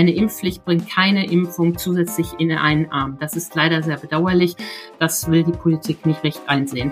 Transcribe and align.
Eine 0.00 0.12
Impfpflicht 0.12 0.64
bringt 0.64 0.88
keine 0.88 1.30
Impfung 1.30 1.76
zusätzlich 1.76 2.28
in 2.38 2.50
einen 2.52 2.90
Arm. 2.90 3.18
Das 3.20 3.36
ist 3.36 3.54
leider 3.54 3.82
sehr 3.82 3.98
bedauerlich. 3.98 4.56
Das 4.98 5.30
will 5.30 5.44
die 5.44 5.52
Politik 5.52 6.06
nicht 6.06 6.24
recht 6.24 6.40
einsehen. 6.46 6.90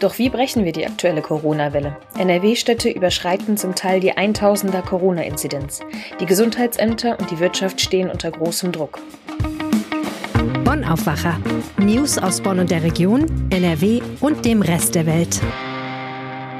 Doch 0.00 0.18
wie 0.18 0.30
brechen 0.30 0.64
wir 0.64 0.72
die 0.72 0.84
aktuelle 0.84 1.22
Corona-Welle? 1.22 1.96
NRW-Städte 2.18 2.90
überschreiten 2.90 3.56
zum 3.56 3.76
Teil 3.76 4.00
die 4.00 4.14
1000er 4.14 4.82
Corona-Inzidenz. 4.82 5.78
Die 6.18 6.26
Gesundheitsämter 6.26 7.20
und 7.20 7.30
die 7.30 7.38
Wirtschaft 7.38 7.80
stehen 7.80 8.10
unter 8.10 8.32
großem 8.32 8.72
Druck. 8.72 8.98
Bonn 10.64 10.84
Aufwacher. 10.84 11.38
News 11.78 12.18
aus 12.18 12.40
Bonn 12.40 12.58
und 12.58 12.72
der 12.72 12.82
Region, 12.82 13.26
NRW 13.50 14.00
und 14.18 14.44
dem 14.44 14.62
Rest 14.62 14.96
der 14.96 15.06
Welt. 15.06 15.40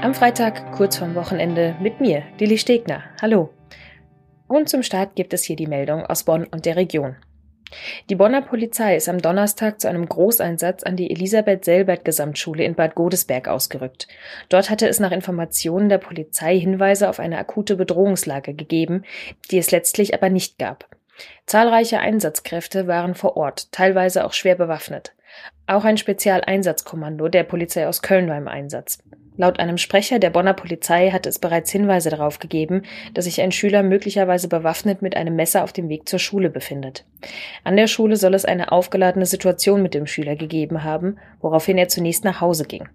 Am 0.02 0.14
Freitag, 0.14 0.70
kurz 0.70 0.98
vorm 0.98 1.16
Wochenende, 1.16 1.74
mit 1.82 2.00
mir, 2.00 2.22
Lili 2.38 2.58
Stegner. 2.58 3.02
Hallo. 3.20 3.50
Und 4.50 4.68
zum 4.68 4.82
Start 4.82 5.14
gibt 5.14 5.32
es 5.32 5.44
hier 5.44 5.54
die 5.54 5.68
Meldung 5.68 6.04
aus 6.04 6.24
Bonn 6.24 6.44
und 6.44 6.66
der 6.66 6.74
Region. 6.74 7.14
Die 8.08 8.16
Bonner 8.16 8.42
Polizei 8.42 8.96
ist 8.96 9.08
am 9.08 9.22
Donnerstag 9.22 9.80
zu 9.80 9.88
einem 9.88 10.08
Großeinsatz 10.08 10.82
an 10.82 10.96
die 10.96 11.08
Elisabeth-Selbert-Gesamtschule 11.12 12.64
in 12.64 12.74
Bad 12.74 12.96
Godesberg 12.96 13.46
ausgerückt. 13.46 14.08
Dort 14.48 14.68
hatte 14.68 14.88
es 14.88 14.98
nach 14.98 15.12
Informationen 15.12 15.88
der 15.88 15.98
Polizei 15.98 16.58
Hinweise 16.58 17.08
auf 17.08 17.20
eine 17.20 17.38
akute 17.38 17.76
Bedrohungslage 17.76 18.54
gegeben, 18.54 19.04
die 19.52 19.58
es 19.58 19.70
letztlich 19.70 20.14
aber 20.14 20.30
nicht 20.30 20.58
gab. 20.58 20.88
Zahlreiche 21.46 22.00
Einsatzkräfte 22.00 22.88
waren 22.88 23.14
vor 23.14 23.36
Ort, 23.36 23.70
teilweise 23.70 24.24
auch 24.24 24.32
schwer 24.32 24.56
bewaffnet. 24.56 25.14
Auch 25.68 25.84
ein 25.84 25.96
Spezialeinsatzkommando 25.96 27.28
der 27.28 27.44
Polizei 27.44 27.86
aus 27.86 28.02
Köln 28.02 28.28
war 28.28 28.36
im 28.36 28.48
Einsatz. 28.48 28.98
Laut 29.40 29.58
einem 29.58 29.78
Sprecher 29.78 30.18
der 30.18 30.28
Bonner 30.28 30.52
Polizei 30.52 31.12
hat 31.12 31.24
es 31.24 31.38
bereits 31.38 31.72
Hinweise 31.72 32.10
darauf 32.10 32.40
gegeben, 32.40 32.82
dass 33.14 33.24
sich 33.24 33.40
ein 33.40 33.52
Schüler 33.52 33.82
möglicherweise 33.82 34.48
bewaffnet 34.48 35.00
mit 35.00 35.16
einem 35.16 35.34
Messer 35.34 35.64
auf 35.64 35.72
dem 35.72 35.88
Weg 35.88 36.06
zur 36.06 36.18
Schule 36.18 36.50
befindet. 36.50 37.06
An 37.64 37.78
der 37.78 37.86
Schule 37.86 38.16
soll 38.16 38.34
es 38.34 38.44
eine 38.44 38.70
aufgeladene 38.70 39.24
Situation 39.24 39.80
mit 39.80 39.94
dem 39.94 40.06
Schüler 40.06 40.36
gegeben 40.36 40.84
haben, 40.84 41.16
woraufhin 41.40 41.78
er 41.78 41.88
zunächst 41.88 42.22
nach 42.22 42.42
Hause 42.42 42.66
ging. 42.66 42.86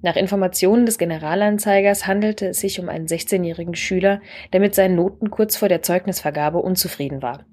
Nach 0.00 0.16
Informationen 0.16 0.86
des 0.86 0.96
Generalanzeigers 0.96 2.06
handelte 2.06 2.46
es 2.46 2.60
sich 2.60 2.80
um 2.80 2.88
einen 2.88 3.06
16-jährigen 3.06 3.74
Schüler, 3.74 4.22
der 4.54 4.60
mit 4.60 4.74
seinen 4.74 4.96
Noten 4.96 5.28
kurz 5.28 5.56
vor 5.56 5.68
der 5.68 5.82
Zeugnisvergabe 5.82 6.56
unzufrieden 6.56 7.20
war. 7.20 7.44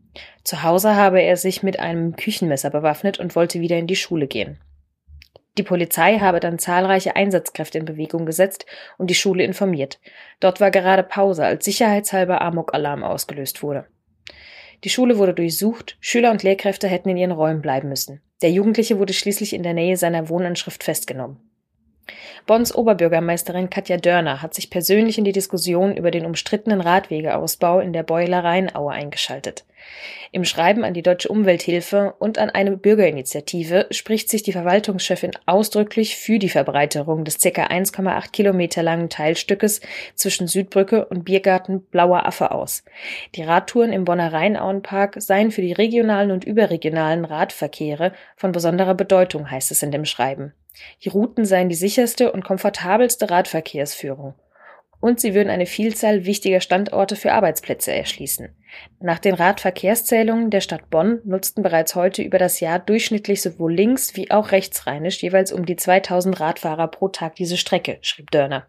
Zu 0.46 0.64
Hause 0.64 0.96
habe 0.96 1.22
er 1.22 1.36
sich 1.36 1.62
mit 1.62 1.82
einem 1.82 2.16
Küchenmesser 2.16 2.70
bewaffnet 2.70 3.20
und 3.20 3.36
wollte 3.36 3.60
wieder 3.60 3.78
in 3.78 3.88
die 3.88 3.98
Schule 3.98 4.28
gehen. 4.28 4.60
Die 5.58 5.64
Polizei 5.64 6.18
habe 6.18 6.40
dann 6.40 6.58
zahlreiche 6.58 7.16
Einsatzkräfte 7.16 7.78
in 7.78 7.86
Bewegung 7.86 8.26
gesetzt 8.26 8.66
und 8.98 9.10
die 9.10 9.16
Schule 9.16 9.44
informiert. 9.44 10.00
Dort 10.40 10.60
war 10.60 10.72
gerade 10.72 11.04
Pause, 11.04 11.46
als 11.46 11.66
sicherheitshalber 11.66 12.42
Amok-Alarm 12.42 13.04
ausgelöst 13.04 13.62
wurde. 13.62 13.86
Die 14.84 14.90
Schule 14.90 15.18
wurde 15.18 15.34
durchsucht, 15.34 15.98
Schüler 16.02 16.32
und 16.32 16.44
Lehrkräfte 16.44 16.88
hätten 16.88 17.10
in 17.10 17.18
ihren 17.18 17.32
Räumen 17.32 17.62
bleiben 17.62 17.90
müssen. 17.90 18.22
Der 18.42 18.52
Jugendliche 18.52 18.98
wurde 19.00 19.14
schließlich 19.14 19.54
in 19.54 19.64
der 19.64 19.74
Nähe 19.74 19.96
seiner 19.96 20.28
Wohnanschrift 20.28 20.84
festgenommen. 20.84 21.38
Bonns 22.46 22.76
Oberbürgermeisterin 22.76 23.70
Katja 23.70 23.96
Dörner 23.96 24.42
hat 24.42 24.54
sich 24.54 24.70
persönlich 24.70 25.18
in 25.18 25.24
die 25.24 25.32
Diskussion 25.32 25.96
über 25.96 26.12
den 26.12 26.26
umstrittenen 26.26 26.82
Radwegeausbau 26.82 27.80
in 27.80 27.94
der 27.94 28.04
Beuler 28.04 28.44
Rheinaue 28.44 28.92
eingeschaltet. 28.92 29.64
Im 30.34 30.44
Schreiben 30.44 30.84
an 30.84 30.94
die 30.94 31.04
Deutsche 31.04 31.30
Umwelthilfe 31.30 32.16
und 32.20 32.40
an 32.40 32.50
eine 32.50 32.76
Bürgerinitiative 32.76 33.88
spricht 33.92 34.30
sich 34.30 34.44
die 34.44 34.52
Verwaltungschefin 34.52 35.32
ausdrücklich 35.46 36.18
für 36.18 36.38
die 36.38 36.50
Verbreiterung 36.50 37.24
des 37.24 37.38
ca. 37.38 37.50
1,8 37.50 38.32
Kilometer 38.32 38.84
langen 38.84 39.10
Teilstückes 39.10 39.80
zwischen 40.16 40.48
Südbrücke 40.48 41.06
und 41.06 41.24
Biergarten 41.24 41.82
Blauer 41.82 42.26
Affe 42.26 42.52
aus. 42.52 42.84
Die 43.36 43.44
Radtouren 43.44 43.94
im 43.94 44.04
Bonner 44.04 44.34
Rheinauenpark 44.34 45.22
seien 45.22 45.52
für 45.52 45.62
die 45.62 45.74
regionalen 45.74 46.32
und 46.32 46.44
überregionalen 46.44 47.24
Radverkehre 47.24 48.12
von 48.36 48.52
besonderer 48.52 48.96
Bedeutung, 48.96 49.50
heißt 49.50 49.72
es 49.72 49.84
in 49.84 49.92
dem 49.92 50.06
Schreiben. 50.06 50.54
Die 51.04 51.10
Routen 51.10 51.46
seien 51.46 51.70
die 51.70 51.76
sicherste 51.76 52.32
und 52.32 52.44
komfortabelste 52.44 53.30
Radverkehrsführung. 53.30 54.36
Und 55.00 55.20
sie 55.20 55.34
würden 55.34 55.50
eine 55.50 55.66
Vielzahl 55.66 56.26
wichtiger 56.26 56.62
Standorte 56.62 57.18
für 57.18 57.34
Arbeitsplätze 57.34 57.92
erschließen. 57.92 58.56
Nach 59.02 59.20
den 59.20 59.34
Radverkehrszählungen 59.34 60.50
der 60.50 60.62
Stadt 60.62 60.90
Bonn 60.90 61.20
nutzten 61.26 61.62
bereits 61.62 61.96
heute 61.96 62.22
über 62.22 62.38
das 62.38 62.62
Jahr 62.62 62.80
durchschnittlich 62.80 63.42
sowohl 63.42 63.74
links 63.74 64.16
wie 64.16 64.32
auch 64.32 64.52
rechtsrheinisch 64.52 65.22
jeweils 65.22 65.52
um 65.52 65.66
die 65.66 65.76
2000 65.76 66.40
Radfahrer 66.40 66.88
pro 66.88 67.10
Tag 67.10 67.36
diese 67.36 67.58
Strecke, 67.58 67.98
schrieb 68.02 68.32
Dörner. 68.32 68.66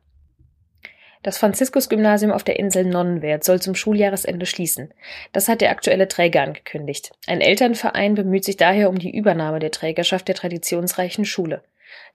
Das 1.24 1.38
Franziskus-Gymnasium 1.38 2.32
auf 2.32 2.44
der 2.44 2.58
Insel 2.58 2.84
Nonnenwert 2.84 3.44
soll 3.44 3.62
zum 3.62 3.74
Schuljahresende 3.74 4.44
schließen. 4.44 4.92
Das 5.32 5.48
hat 5.48 5.62
der 5.62 5.70
aktuelle 5.70 6.06
Träger 6.06 6.42
angekündigt. 6.42 7.12
Ein 7.26 7.40
Elternverein 7.40 8.14
bemüht 8.14 8.44
sich 8.44 8.58
daher 8.58 8.90
um 8.90 8.98
die 8.98 9.16
Übernahme 9.16 9.58
der 9.58 9.70
Trägerschaft 9.70 10.28
der 10.28 10.34
traditionsreichen 10.34 11.24
Schule. 11.24 11.62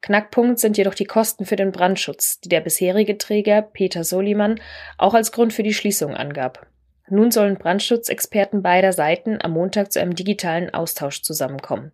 Knackpunkt 0.02 0.60
sind 0.60 0.78
jedoch 0.78 0.96
die 0.96 1.06
Kosten 1.06 1.46
für 1.46 1.56
den 1.56 1.72
Brandschutz, 1.72 2.40
die 2.40 2.50
der 2.50 2.62
bisherige 2.62 3.18
Träger 3.18 3.62
Peter 3.62 4.04
Soliman 4.04 4.60
auch 4.98 5.14
als 5.14 5.32
Grund 5.32 5.54
für 5.54 5.64
die 5.64 5.74
Schließung 5.74 6.16
angab. 6.16 6.68
Nun 7.12 7.32
sollen 7.32 7.58
Brandschutzexperten 7.58 8.62
beider 8.62 8.94
Seiten 8.94 9.40
am 9.42 9.52
Montag 9.52 9.92
zu 9.92 10.00
einem 10.00 10.16
digitalen 10.16 10.74
Austausch 10.74 11.24
zusammenkommen. 11.24 11.92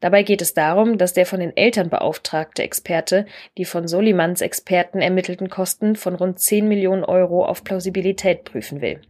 Dabei 0.00 0.22
geht 0.22 0.40
es 0.40 0.54
darum, 0.54 0.98
dass 0.98 1.12
der 1.12 1.26
von 1.26 1.40
den 1.40 1.56
Eltern 1.56 1.90
beauftragte 1.90 2.62
Experte 2.62 3.26
die 3.58 3.64
von 3.64 3.88
Solimans 3.88 4.40
Experten 4.40 5.00
ermittelten 5.00 5.50
Kosten 5.50 5.96
von 5.96 6.14
rund 6.14 6.38
10 6.38 6.68
Millionen 6.68 7.04
Euro 7.04 7.44
auf 7.44 7.64
Plausibilität 7.64 8.44
prüfen 8.44 8.80
will. 8.80 9.00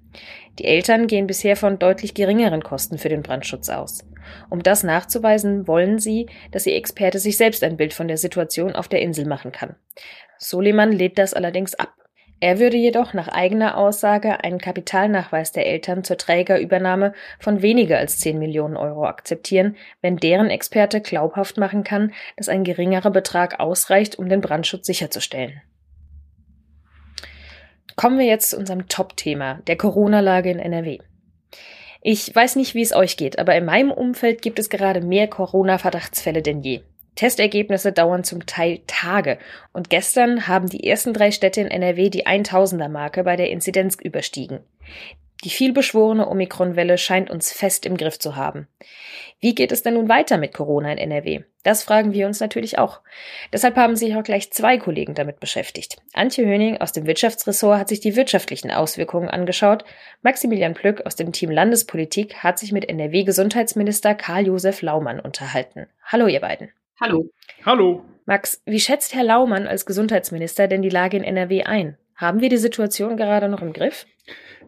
Die 0.59 0.65
Eltern 0.65 1.07
gehen 1.07 1.27
bisher 1.27 1.57
von 1.57 1.79
deutlich 1.79 2.15
geringeren 2.15 2.63
Kosten 2.63 2.99
für 2.99 3.09
den 3.09 3.23
Brandschutz 3.23 3.69
aus. 3.69 4.05
Um 4.51 4.63
das 4.63 4.83
nachzuweisen, 4.83 5.67
wollen 5.67 5.99
sie, 5.99 6.27
dass 6.51 6.67
ihr 6.67 6.77
Experte 6.77 7.19
sich 7.19 7.37
selbst 7.37 7.65
ein 7.65 7.77
Bild 7.77 7.95
von 7.95 8.09
der 8.09 8.19
Situation 8.19 8.75
auf 8.75 8.89
der 8.89 9.01
Insel 9.01 9.27
machen 9.27 9.53
kann. 9.53 9.77
Soliman 10.39 10.93
lehnt 10.93 11.19
das 11.19 11.35
allerdings 11.35 11.75
ab. 11.75 11.93
Er 12.41 12.59
würde 12.59 12.77
jedoch 12.77 13.15
nach 13.15 13.29
eigener 13.29 13.79
Aussage 13.79 14.43
einen 14.43 14.59
Kapitalnachweis 14.59 15.53
der 15.53 15.65
Eltern 15.67 16.03
zur 16.03 16.19
Trägerübernahme 16.19 17.13
von 17.39 17.63
weniger 17.63 17.99
als 17.99 18.19
10 18.19 18.37
Millionen 18.37 18.77
Euro 18.77 19.07
akzeptieren, 19.07 19.77
wenn 20.01 20.17
deren 20.17 20.51
Experte 20.51 21.01
glaubhaft 21.01 21.57
machen 21.57 21.85
kann, 21.85 22.13
dass 22.37 22.49
ein 22.49 22.65
geringerer 22.65 23.11
Betrag 23.11 23.61
ausreicht, 23.61 24.19
um 24.19 24.29
den 24.29 24.41
Brandschutz 24.41 24.87
sicherzustellen. 24.89 25.63
Kommen 27.97 28.19
wir 28.19 28.27
jetzt 28.27 28.51
zu 28.51 28.59
unserem 28.59 28.89
Top-Thema, 28.89 29.61
der 29.67 29.77
Corona-Lage 29.77 30.51
in 30.51 30.59
NRW. 30.59 30.99
Ich 32.01 32.35
weiß 32.35 32.57
nicht, 32.57 32.75
wie 32.75 32.83
es 32.83 32.95
euch 32.95 33.17
geht, 33.17 33.39
aber 33.39 33.55
in 33.55 33.65
meinem 33.65 33.93
Umfeld 33.93 34.43
gibt 34.43 34.59
es 34.59 34.69
gerade 34.69 35.01
mehr 35.01 35.29
Corona-Verdachtsfälle 35.29 36.43
denn 36.43 36.63
je. 36.63 36.81
Testergebnisse 37.15 37.93
dauern 37.93 38.25
zum 38.25 38.47
Teil 38.47 38.81
Tage 38.87 39.39
und 39.73 39.91
gestern 39.91 40.49
haben 40.49 40.69
die 40.69 40.87
ersten 40.89 41.13
drei 41.13 41.31
Städte 41.31 41.61
in 41.61 41.69
NRW 41.69 42.09
die 42.09 42.27
1000er 42.27 42.89
Marke 42.89 43.23
bei 43.23 43.37
der 43.37 43.51
Inzidenz 43.51 43.97
überstiegen. 44.03 44.61
Die 45.45 45.51
vielbeschworene 45.51 46.29
Omikron-Welle 46.29 46.99
scheint 46.99 47.31
uns 47.31 47.53
fest 47.53 47.85
im 47.85 47.97
Griff 47.97 48.19
zu 48.19 48.37
haben. 48.37 48.69
Wie 49.41 49.57
geht 49.57 49.73
es 49.73 49.83
denn 49.83 49.95
nun 49.95 50.09
weiter 50.09 50.39
mit 50.39 50.55
Corona 50.55 50.93
in 50.93 50.99
NRW? 50.99 51.43
Das 51.65 51.83
fragen 51.83 52.13
wir 52.13 52.29
uns 52.29 52.39
natürlich 52.39 52.79
auch. 52.79 53.01
Deshalb 53.53 53.75
haben 53.75 53.97
sich 53.97 54.15
auch 54.15 54.23
gleich 54.23 54.53
zwei 54.53 54.79
Kollegen 54.79 55.15
damit 55.15 55.41
beschäftigt. 55.41 55.97
Antje 56.13 56.45
Höning 56.47 56.81
aus 56.81 56.93
dem 56.93 57.07
Wirtschaftsressort 57.07 57.77
hat 57.77 57.89
sich 57.89 57.99
die 57.99 58.15
wirtschaftlichen 58.15 58.71
Auswirkungen 58.71 59.29
angeschaut. 59.29 59.85
Maximilian 60.23 60.75
Plück 60.75 61.05
aus 61.07 61.17
dem 61.17 61.33
Team 61.33 61.51
Landespolitik 61.51 62.37
hat 62.37 62.61
sich 62.61 62.71
mit 62.71 62.89
NRW-Gesundheitsminister 62.89 64.15
Karl-Josef 64.15 64.81
Laumann 64.81 65.19
unterhalten. 65.19 65.89
Hallo, 66.05 66.29
ihr 66.29 66.41
beiden. 66.41 66.71
Hallo. 67.01 67.29
Hallo. 67.67 68.05
Max, 68.27 68.63
wie 68.65 68.79
schätzt 68.79 69.13
Herr 69.13 69.25
Laumann 69.25 69.67
als 69.67 69.87
Gesundheitsminister 69.87 70.69
denn 70.69 70.83
die 70.83 70.89
Lage 70.89 71.17
in 71.17 71.25
NRW 71.25 71.65
ein? 71.65 71.99
Haben 72.23 72.41
wir 72.41 72.49
die 72.49 72.57
Situation 72.57 73.17
gerade 73.17 73.49
noch 73.49 73.63
im 73.63 73.73
Griff? 73.73 74.07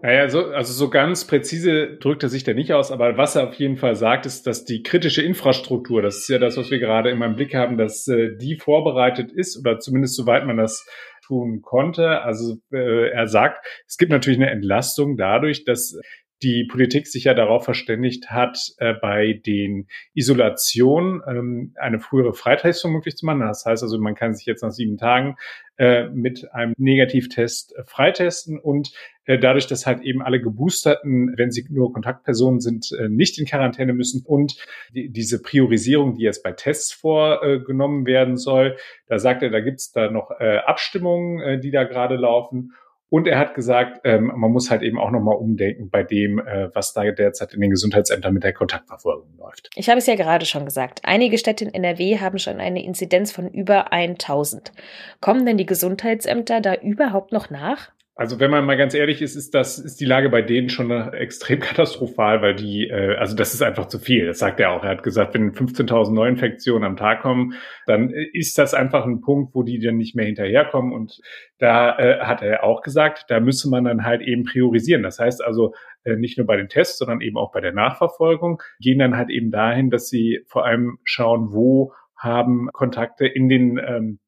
Naja, 0.02 0.28
so, 0.28 0.46
also 0.46 0.72
so 0.72 0.90
ganz 0.90 1.24
präzise 1.24 1.96
drückt 1.98 2.24
er 2.24 2.28
sich 2.28 2.42
da 2.42 2.52
nicht 2.52 2.72
aus, 2.72 2.90
aber 2.90 3.16
was 3.16 3.36
er 3.36 3.48
auf 3.48 3.54
jeden 3.54 3.76
Fall 3.76 3.94
sagt, 3.94 4.26
ist, 4.26 4.48
dass 4.48 4.64
die 4.64 4.82
kritische 4.82 5.22
Infrastruktur, 5.22 6.02
das 6.02 6.16
ist 6.16 6.28
ja 6.28 6.38
das, 6.38 6.56
was 6.56 6.72
wir 6.72 6.80
gerade 6.80 7.10
immer 7.10 7.26
im 7.26 7.36
Blick 7.36 7.54
haben, 7.54 7.78
dass 7.78 8.08
äh, 8.08 8.36
die 8.36 8.56
vorbereitet 8.56 9.30
ist 9.30 9.56
oder 9.56 9.78
zumindest 9.78 10.16
soweit 10.16 10.44
man 10.46 10.56
das 10.56 10.84
tun 11.24 11.62
konnte. 11.62 12.22
Also 12.22 12.56
äh, 12.72 13.10
er 13.10 13.28
sagt, 13.28 13.64
es 13.86 13.98
gibt 13.98 14.10
natürlich 14.10 14.40
eine 14.40 14.50
Entlastung 14.50 15.16
dadurch, 15.16 15.64
dass 15.64 15.96
die 16.44 16.64
Politik 16.64 17.06
sich 17.06 17.24
ja 17.24 17.32
darauf 17.32 17.64
verständigt 17.64 18.30
hat, 18.30 18.58
äh, 18.76 18.92
bei 18.92 19.40
den 19.46 19.88
Isolationen 20.12 21.22
ähm, 21.26 21.72
eine 21.76 21.98
frühere 21.98 22.34
Freitestung 22.34 22.92
möglich 22.92 23.16
zu 23.16 23.24
machen. 23.24 23.40
Das 23.40 23.64
heißt 23.64 23.82
also, 23.82 23.98
man 23.98 24.14
kann 24.14 24.34
sich 24.34 24.44
jetzt 24.44 24.62
nach 24.62 24.70
sieben 24.70 24.98
Tagen 24.98 25.36
äh, 25.78 26.08
mit 26.10 26.52
einem 26.52 26.74
Negativtest 26.76 27.74
äh, 27.74 27.84
freitesten 27.84 28.58
und 28.58 28.92
äh, 29.24 29.38
dadurch, 29.38 29.66
dass 29.66 29.86
halt 29.86 30.02
eben 30.02 30.20
alle 30.20 30.38
Geboosterten, 30.38 31.32
wenn 31.38 31.50
sie 31.50 31.66
nur 31.70 31.94
Kontaktpersonen 31.94 32.60
sind, 32.60 32.92
äh, 32.92 33.08
nicht 33.08 33.38
in 33.38 33.46
Quarantäne 33.46 33.94
müssen 33.94 34.22
und 34.26 34.54
die, 34.94 35.08
diese 35.08 35.40
Priorisierung, 35.40 36.14
die 36.14 36.24
jetzt 36.24 36.42
bei 36.42 36.52
Tests 36.52 36.92
vorgenommen 36.92 38.04
werden 38.04 38.36
soll, 38.36 38.76
da 39.06 39.18
sagt 39.18 39.42
er, 39.42 39.48
da 39.48 39.60
gibt's 39.60 39.92
da 39.92 40.10
noch 40.10 40.30
Abstimmungen, 40.30 41.60
die 41.60 41.70
da 41.70 41.84
gerade 41.84 42.16
laufen 42.16 42.72
Und 43.14 43.28
er 43.28 43.38
hat 43.38 43.54
gesagt, 43.54 44.00
ähm, 44.02 44.32
man 44.34 44.50
muss 44.50 44.72
halt 44.72 44.82
eben 44.82 44.98
auch 44.98 45.12
nochmal 45.12 45.36
umdenken 45.36 45.88
bei 45.88 46.02
dem, 46.02 46.40
äh, 46.40 46.74
was 46.74 46.94
da 46.94 47.04
derzeit 47.04 47.54
in 47.54 47.60
den 47.60 47.70
Gesundheitsämtern 47.70 48.34
mit 48.34 48.42
der 48.42 48.52
Kontaktverfolgung 48.52 49.36
läuft. 49.38 49.70
Ich 49.76 49.88
habe 49.88 49.98
es 49.98 50.06
ja 50.06 50.16
gerade 50.16 50.44
schon 50.46 50.64
gesagt. 50.64 50.98
Einige 51.04 51.38
Städte 51.38 51.64
in 51.64 51.72
NRW 51.72 52.18
haben 52.18 52.38
schon 52.38 52.58
eine 52.58 52.82
Inzidenz 52.82 53.30
von 53.30 53.48
über 53.48 53.92
1000. 53.92 54.72
Kommen 55.20 55.46
denn 55.46 55.56
die 55.56 55.64
Gesundheitsämter 55.64 56.60
da 56.60 56.74
überhaupt 56.74 57.30
noch 57.30 57.50
nach? 57.50 57.92
Also 58.16 58.38
wenn 58.38 58.52
man 58.52 58.64
mal 58.64 58.76
ganz 58.76 58.94
ehrlich 58.94 59.22
ist, 59.22 59.34
ist 59.34 59.54
das 59.54 59.76
ist 59.76 60.00
die 60.00 60.04
Lage 60.04 60.30
bei 60.30 60.40
denen 60.40 60.68
schon 60.68 60.88
extrem 61.14 61.58
katastrophal, 61.60 62.42
weil 62.42 62.54
die 62.54 62.88
äh, 62.88 63.16
also 63.16 63.34
das 63.34 63.54
ist 63.54 63.62
einfach 63.62 63.86
zu 63.86 63.98
viel. 63.98 64.26
Das 64.26 64.38
sagt 64.38 64.60
er 64.60 64.70
auch. 64.70 64.84
Er 64.84 64.90
hat 64.90 65.02
gesagt, 65.02 65.34
wenn 65.34 65.50
15.000 65.50 66.12
Neuinfektionen 66.12 66.84
am 66.84 66.96
Tag 66.96 67.22
kommen, 67.22 67.54
dann 67.86 68.10
ist 68.10 68.56
das 68.56 68.72
einfach 68.72 69.04
ein 69.04 69.20
Punkt, 69.20 69.54
wo 69.54 69.64
die 69.64 69.80
dann 69.80 69.96
nicht 69.96 70.14
mehr 70.14 70.26
hinterherkommen. 70.26 70.92
Und 70.92 71.20
da 71.58 71.98
äh, 71.98 72.20
hat 72.20 72.40
er 72.40 72.62
auch 72.62 72.82
gesagt, 72.82 73.24
da 73.28 73.40
müsse 73.40 73.68
man 73.68 73.84
dann 73.84 74.04
halt 74.04 74.22
eben 74.22 74.44
priorisieren. 74.44 75.02
Das 75.02 75.18
heißt 75.18 75.42
also 75.42 75.74
äh, 76.04 76.14
nicht 76.14 76.38
nur 76.38 76.46
bei 76.46 76.56
den 76.56 76.68
Tests, 76.68 76.98
sondern 76.98 77.20
eben 77.20 77.36
auch 77.36 77.50
bei 77.50 77.60
der 77.60 77.72
Nachverfolgung 77.72 78.62
gehen 78.78 79.00
dann 79.00 79.16
halt 79.16 79.30
eben 79.30 79.50
dahin, 79.50 79.90
dass 79.90 80.08
sie 80.08 80.44
vor 80.46 80.64
allem 80.64 80.98
schauen, 81.02 81.52
wo 81.52 81.92
haben 82.16 82.70
Kontakte 82.72 83.26
in 83.26 83.48
den 83.48 83.78
ähm, 83.78 84.18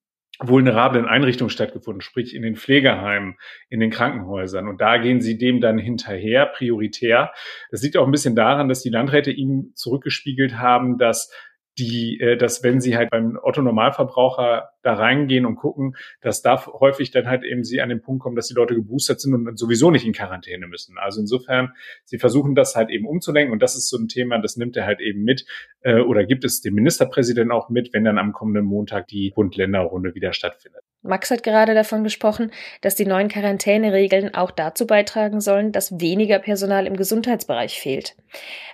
vulnerablen 0.40 1.06
Einrichtungen 1.06 1.50
stattgefunden, 1.50 2.00
sprich 2.00 2.34
in 2.34 2.42
den 2.42 2.56
Pflegeheimen, 2.56 3.36
in 3.68 3.80
den 3.80 3.90
Krankenhäusern. 3.90 4.68
Und 4.68 4.80
da 4.80 4.98
gehen 4.98 5.20
sie 5.20 5.38
dem 5.38 5.60
dann 5.60 5.78
hinterher, 5.78 6.46
prioritär. 6.46 7.32
Das 7.70 7.82
liegt 7.82 7.96
auch 7.96 8.06
ein 8.06 8.12
bisschen 8.12 8.36
daran, 8.36 8.68
dass 8.68 8.82
die 8.82 8.90
Landräte 8.90 9.30
ihm 9.30 9.72
zurückgespiegelt 9.74 10.58
haben, 10.58 10.98
dass 10.98 11.32
die, 11.78 12.20
äh, 12.20 12.36
dass 12.36 12.62
wenn 12.62 12.80
sie 12.80 12.96
halt 12.96 13.10
beim 13.10 13.38
Otto 13.42 13.62
Normalverbraucher 13.62 14.70
da 14.82 14.94
reingehen 14.94 15.46
und 15.46 15.56
gucken, 15.56 15.96
dass 16.20 16.42
da 16.42 16.64
häufig 16.66 17.10
dann 17.10 17.26
halt 17.26 17.42
eben 17.42 17.64
sie 17.64 17.80
an 17.80 17.88
den 17.88 18.00
Punkt 18.00 18.22
kommen, 18.22 18.36
dass 18.36 18.48
die 18.48 18.54
Leute 18.54 18.74
geboostert 18.74 19.20
sind 19.20 19.34
und 19.34 19.58
sowieso 19.58 19.90
nicht 19.90 20.06
in 20.06 20.12
Quarantäne 20.12 20.66
müssen. 20.66 20.96
Also 20.98 21.20
insofern, 21.20 21.72
sie 22.04 22.18
versuchen 22.18 22.54
das 22.54 22.76
halt 22.76 22.90
eben 22.90 23.06
umzulenken 23.06 23.52
und 23.52 23.62
das 23.62 23.76
ist 23.76 23.88
so 23.88 23.98
ein 23.98 24.08
Thema, 24.08 24.38
das 24.38 24.56
nimmt 24.56 24.76
er 24.76 24.86
halt 24.86 25.00
eben 25.00 25.22
mit 25.22 25.44
äh, 25.80 26.00
oder 26.00 26.24
gibt 26.24 26.44
es 26.44 26.60
dem 26.60 26.74
Ministerpräsidenten 26.74 27.52
auch 27.52 27.68
mit, 27.68 27.92
wenn 27.92 28.04
dann 28.04 28.18
am 28.18 28.32
kommenden 28.32 28.64
Montag 28.64 29.08
die 29.08 29.32
Bund-Länder-Runde 29.34 30.14
wieder 30.14 30.32
stattfindet. 30.32 30.82
Max 31.02 31.30
hat 31.30 31.42
gerade 31.42 31.74
davon 31.74 32.04
gesprochen, 32.04 32.50
dass 32.80 32.94
die 32.94 33.06
neuen 33.06 33.28
Quarantäneregeln 33.28 34.34
auch 34.34 34.50
dazu 34.50 34.86
beitragen 34.86 35.40
sollen, 35.40 35.72
dass 35.72 36.00
weniger 36.00 36.38
Personal 36.38 36.86
im 36.86 36.96
Gesundheitsbereich 36.96 37.80
fehlt. 37.80 38.16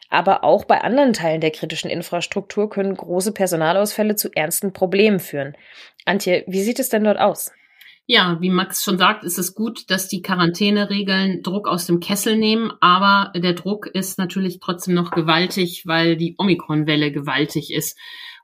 Aber 0.09 0.45
auch 0.45 0.65
bei 0.65 0.83
anderen 0.83 1.15
Teilen 1.15 1.41
der 1.41 1.53
kritischen 1.53 1.91
Infrastruktur 1.91 2.69
können 2.69 2.92
große 2.97 3.33
Personalausfälle 3.33 4.17
zu 4.17 4.31
ernsten 4.35 4.73
Problemen 4.73 5.21
führen. 5.21 5.57
Antje, 6.05 6.45
wie 6.47 6.63
sieht 6.63 6.79
es 6.79 6.89
denn 6.89 7.05
dort 7.05 7.19
aus? 7.19 7.53
Ja, 8.07 8.39
wie 8.41 8.51
Max 8.51 8.83
schon 8.83 8.99
sagt, 8.99 9.23
ist 9.23 9.39
es 9.39 9.55
gut, 9.55 9.89
dass 9.91 10.09
die 10.09 10.23
Quarantäneregeln 10.23 11.43
Druck 11.43 11.69
aus 11.69 11.87
dem 11.87 12.01
Kessel 12.01 12.37
nehmen, 12.37 12.73
aber 12.81 13.33
der 13.39 13.53
Druck 13.53 13.87
ist 13.87 14.19
natürlich 14.19 14.59
trotzdem 14.59 14.95
noch 14.95 15.13
gewaltig, 15.13 15.87
weil 15.87 16.17
die 16.17 16.35
Omikron-Welle 16.37 17.13
gewaltig 17.13 17.73
ist. 17.73 17.97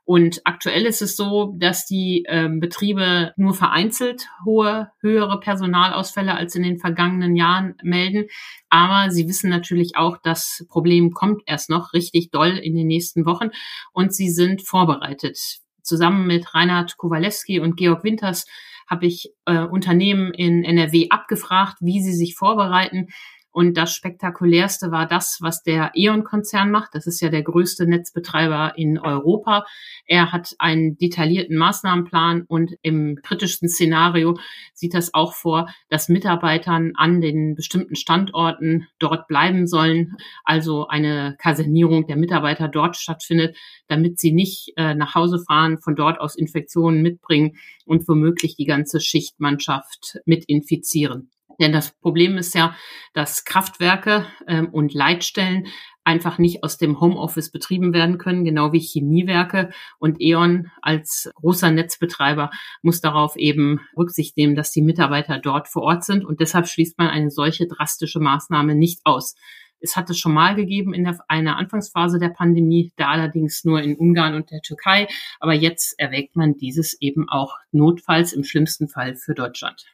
Und 0.09 0.41
aktuell 0.43 0.87
ist 0.87 1.03
es 1.03 1.15
so, 1.15 1.53
dass 1.55 1.85
die 1.85 2.25
äh, 2.27 2.49
Betriebe 2.51 3.31
nur 3.37 3.53
vereinzelt 3.53 4.27
hohe, 4.43 4.89
höhere 5.01 5.39
Personalausfälle 5.39 6.33
als 6.33 6.55
in 6.55 6.63
den 6.63 6.79
vergangenen 6.79 7.35
Jahren 7.35 7.75
melden. 7.83 8.25
Aber 8.69 9.11
sie 9.11 9.27
wissen 9.27 9.51
natürlich 9.51 9.97
auch, 9.97 10.17
das 10.17 10.65
Problem 10.67 11.11
kommt 11.11 11.43
erst 11.45 11.69
noch 11.69 11.93
richtig 11.93 12.31
doll 12.31 12.57
in 12.57 12.75
den 12.75 12.87
nächsten 12.87 13.27
Wochen 13.27 13.51
und 13.93 14.11
sie 14.11 14.31
sind 14.31 14.63
vorbereitet. 14.63 15.59
Zusammen 15.83 16.25
mit 16.25 16.55
Reinhard 16.55 16.97
Kowalewski 16.97 17.59
und 17.59 17.77
Georg 17.77 18.03
Winters 18.03 18.47
habe 18.87 19.05
ich 19.05 19.31
äh, 19.45 19.59
Unternehmen 19.59 20.33
in 20.33 20.63
NRW 20.63 21.09
abgefragt, 21.11 21.77
wie 21.81 22.01
sie 22.01 22.13
sich 22.13 22.33
vorbereiten. 22.33 23.09
Und 23.51 23.77
das 23.77 23.93
spektakulärste 23.93 24.91
war 24.91 25.07
das, 25.07 25.39
was 25.41 25.63
der 25.63 25.91
E.ON-Konzern 25.95 26.69
macht. 26.69 26.93
Das 26.93 27.07
ist 27.07 27.19
ja 27.19 27.29
der 27.29 27.41
größte 27.41 27.87
Netzbetreiber 27.87 28.73
in 28.77 28.99
Europa. 28.99 29.65
Er 30.05 30.31
hat 30.31 30.55
einen 30.59 30.97
detaillierten 30.97 31.57
Maßnahmenplan 31.57 32.43
und 32.47 32.75
im 32.83 33.17
kritischsten 33.23 33.67
Szenario 33.67 34.37
sieht 34.73 34.93
das 34.93 35.15
auch 35.15 35.33
vor, 35.33 35.67
dass 35.89 36.09
Mitarbeitern 36.09 36.93
an 36.95 37.21
den 37.21 37.55
bestimmten 37.55 37.95
Standorten 37.95 38.87
dort 38.99 39.27
bleiben 39.27 39.65
sollen. 39.65 40.15
Also 40.43 40.87
eine 40.87 41.35
Kasernierung 41.39 42.05
der 42.05 42.17
Mitarbeiter 42.17 42.67
dort 42.67 42.97
stattfindet, 42.97 43.57
damit 43.87 44.19
sie 44.19 44.31
nicht 44.31 44.73
äh, 44.77 44.93
nach 44.93 45.15
Hause 45.15 45.43
fahren, 45.47 45.79
von 45.79 45.95
dort 45.95 46.19
aus 46.19 46.35
Infektionen 46.35 47.01
mitbringen 47.01 47.57
und 47.85 48.07
womöglich 48.07 48.55
die 48.55 48.65
ganze 48.65 48.99
Schichtmannschaft 48.99 50.19
mit 50.25 50.45
infizieren. 50.45 51.31
Denn 51.59 51.71
das 51.71 51.91
Problem 51.99 52.37
ist 52.37 52.55
ja, 52.55 52.75
dass 53.13 53.43
Kraftwerke 53.43 54.25
ähm, 54.47 54.69
und 54.69 54.93
Leitstellen 54.93 55.67
einfach 56.03 56.39
nicht 56.39 56.63
aus 56.63 56.77
dem 56.77 56.99
Homeoffice 56.99 57.51
betrieben 57.51 57.93
werden 57.93 58.17
können, 58.17 58.43
genau 58.43 58.73
wie 58.73 58.79
Chemiewerke. 58.79 59.69
Und 59.99 60.19
E.ON 60.19 60.71
als 60.81 61.29
großer 61.35 61.69
Netzbetreiber 61.69 62.49
muss 62.81 62.99
darauf 63.01 63.35
eben 63.35 63.79
Rücksicht 63.95 64.35
nehmen, 64.35 64.55
dass 64.55 64.71
die 64.71 64.81
Mitarbeiter 64.81 65.37
dort 65.37 65.67
vor 65.67 65.83
Ort 65.83 66.03
sind. 66.03 66.25
Und 66.25 66.39
deshalb 66.39 66.67
schließt 66.67 66.97
man 66.97 67.09
eine 67.09 67.29
solche 67.29 67.67
drastische 67.67 68.19
Maßnahme 68.19 68.73
nicht 68.73 69.01
aus. 69.05 69.35
Es 69.81 69.95
hat 69.95 70.09
es 70.09 70.19
schon 70.19 70.33
mal 70.33 70.55
gegeben 70.55 70.93
in 70.93 71.03
der, 71.03 71.17
einer 71.27 71.57
Anfangsphase 71.57 72.19
der 72.19 72.29
Pandemie, 72.29 72.91
da 72.97 73.09
allerdings 73.09 73.63
nur 73.63 73.81
in 73.81 73.95
Ungarn 73.95 74.35
und 74.35 74.51
der 74.51 74.61
Türkei. 74.61 75.07
Aber 75.39 75.53
jetzt 75.53 75.99
erwägt 75.99 76.35
man 76.35 76.55
dieses 76.55 76.99
eben 77.01 77.27
auch 77.29 77.55
notfalls 77.71 78.33
im 78.33 78.43
schlimmsten 78.43 78.87
Fall 78.87 79.15
für 79.15 79.33
Deutschland. 79.33 79.85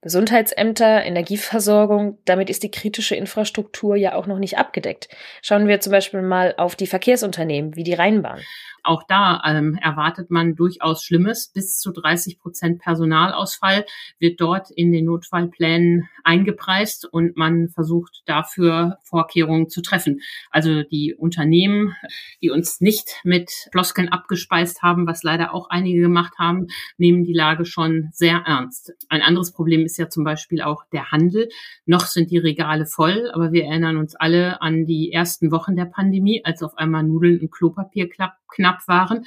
Gesundheitsämter, 0.00 1.04
Energieversorgung, 1.04 2.18
damit 2.24 2.50
ist 2.50 2.62
die 2.62 2.70
kritische 2.70 3.14
Infrastruktur 3.14 3.96
ja 3.96 4.14
auch 4.14 4.26
noch 4.26 4.38
nicht 4.38 4.58
abgedeckt. 4.58 5.08
Schauen 5.42 5.68
wir 5.68 5.80
zum 5.80 5.92
Beispiel 5.92 6.22
mal 6.22 6.54
auf 6.56 6.76
die 6.76 6.86
Verkehrsunternehmen 6.86 7.76
wie 7.76 7.84
die 7.84 7.94
Rheinbahn. 7.94 8.40
Auch 8.84 9.04
da 9.06 9.42
ähm, 9.46 9.78
erwartet 9.80 10.30
man 10.30 10.54
durchaus 10.54 11.04
Schlimmes. 11.04 11.52
Bis 11.52 11.78
zu 11.78 11.92
30 11.92 12.38
Prozent 12.38 12.80
Personalausfall 12.80 13.84
wird 14.18 14.40
dort 14.40 14.70
in 14.70 14.92
den 14.92 15.04
Notfallplänen 15.04 16.08
eingepreist 16.24 17.04
und 17.04 17.36
man 17.36 17.68
versucht 17.68 18.22
dafür 18.26 18.98
Vorkehrungen 19.02 19.68
zu 19.68 19.82
treffen. 19.82 20.20
Also 20.50 20.82
die 20.82 21.14
Unternehmen, 21.14 21.94
die 22.40 22.50
uns 22.50 22.80
nicht 22.80 23.20
mit 23.24 23.50
Floskeln 23.70 24.08
abgespeist 24.08 24.82
haben, 24.82 25.06
was 25.06 25.22
leider 25.22 25.54
auch 25.54 25.70
einige 25.70 26.00
gemacht 26.00 26.34
haben, 26.38 26.66
nehmen 26.96 27.24
die 27.24 27.34
Lage 27.34 27.64
schon 27.64 28.08
sehr 28.12 28.42
ernst. 28.46 28.92
Ein 29.08 29.22
anderes 29.22 29.52
Problem 29.52 29.84
ist 29.84 29.98
ja 29.98 30.08
zum 30.08 30.24
Beispiel 30.24 30.60
auch 30.60 30.84
der 30.92 31.10
Handel. 31.10 31.48
Noch 31.86 32.06
sind 32.06 32.30
die 32.30 32.38
Regale 32.38 32.86
voll, 32.86 33.30
aber 33.32 33.52
wir 33.52 33.64
erinnern 33.64 33.96
uns 33.96 34.14
alle 34.14 34.60
an 34.60 34.86
die 34.86 35.12
ersten 35.12 35.50
Wochen 35.50 35.76
der 35.76 35.86
Pandemie, 35.86 36.44
als 36.44 36.62
auf 36.62 36.76
einmal 36.76 37.04
Nudeln 37.04 37.40
und 37.40 37.52
Klopapier 37.52 38.08
klappten 38.08 38.41
knapp 38.54 38.86
waren. 38.86 39.24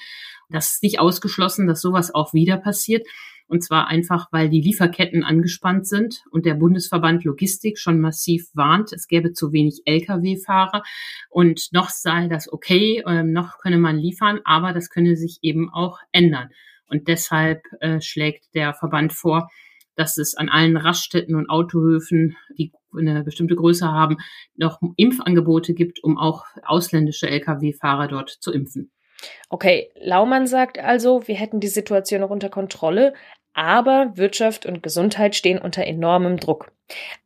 Das 0.50 0.74
ist 0.74 0.84
nicht 0.84 1.00
ausgeschlossen, 1.00 1.68
dass 1.68 1.82
sowas 1.82 2.14
auch 2.14 2.34
wieder 2.34 2.58
passiert. 2.58 3.06
Und 3.48 3.64
zwar 3.64 3.88
einfach, 3.88 4.28
weil 4.32 4.50
die 4.50 4.62
Lieferketten 4.62 5.24
angespannt 5.24 5.88
sind 5.88 6.24
und 6.32 6.46
der 6.46 6.56
Bundesverband 6.56 7.24
Logistik 7.26 7.78
schon 7.78 8.00
massiv 8.00 8.48
warnt, 8.56 8.92
es 8.92 9.08
gäbe 9.08 9.34
zu 9.34 9.52
wenig 9.52 9.84
Lkw-Fahrer 9.86 10.82
und 11.30 11.68
noch 11.72 11.90
sei 11.90 12.28
das 12.28 12.52
okay, 12.52 13.04
äh, 13.06 13.22
noch 13.22 13.60
könne 13.60 13.78
man 13.78 13.98
liefern, 13.98 14.40
aber 14.46 14.74
das 14.74 14.90
könne 14.90 15.16
sich 15.16 15.38
eben 15.44 15.70
auch 15.72 16.00
ändern. 16.12 16.50
Und 16.88 17.08
deshalb 17.08 17.62
äh, 17.82 18.02
schlägt 18.02 18.56
der 18.56 18.74
Verband 18.74 19.14
vor, 19.14 19.50
dass 19.96 20.18
es 20.18 20.36
an 20.36 20.50
allen 20.50 20.76
Raststätten 20.76 21.36
und 21.36 21.50
Autohöfen, 21.50 22.36
die 22.58 22.72
eine 22.98 23.24
bestimmte 23.24 23.56
Größe 23.56 23.92
haben, 23.92 24.18
noch 24.56 24.80
Impfangebote 24.96 25.74
gibt, 25.74 26.04
um 26.04 26.18
auch 26.18 26.46
ausländische 26.64 27.30
Lkw-Fahrer 27.30 28.08
dort 28.08 28.30
zu 28.30 28.52
impfen. 28.52 28.92
Okay, 29.50 29.92
Laumann 29.96 30.48
sagt 30.48 30.80
also, 30.80 31.28
wir 31.28 31.36
hätten 31.36 31.60
die 31.60 31.68
Situation 31.68 32.22
noch 32.22 32.30
unter 32.30 32.50
Kontrolle, 32.50 33.14
aber 33.54 34.12
Wirtschaft 34.16 34.66
und 34.66 34.84
Gesundheit 34.84 35.36
stehen 35.36 35.58
unter 35.58 35.86
enormem 35.86 36.38
Druck. 36.38 36.72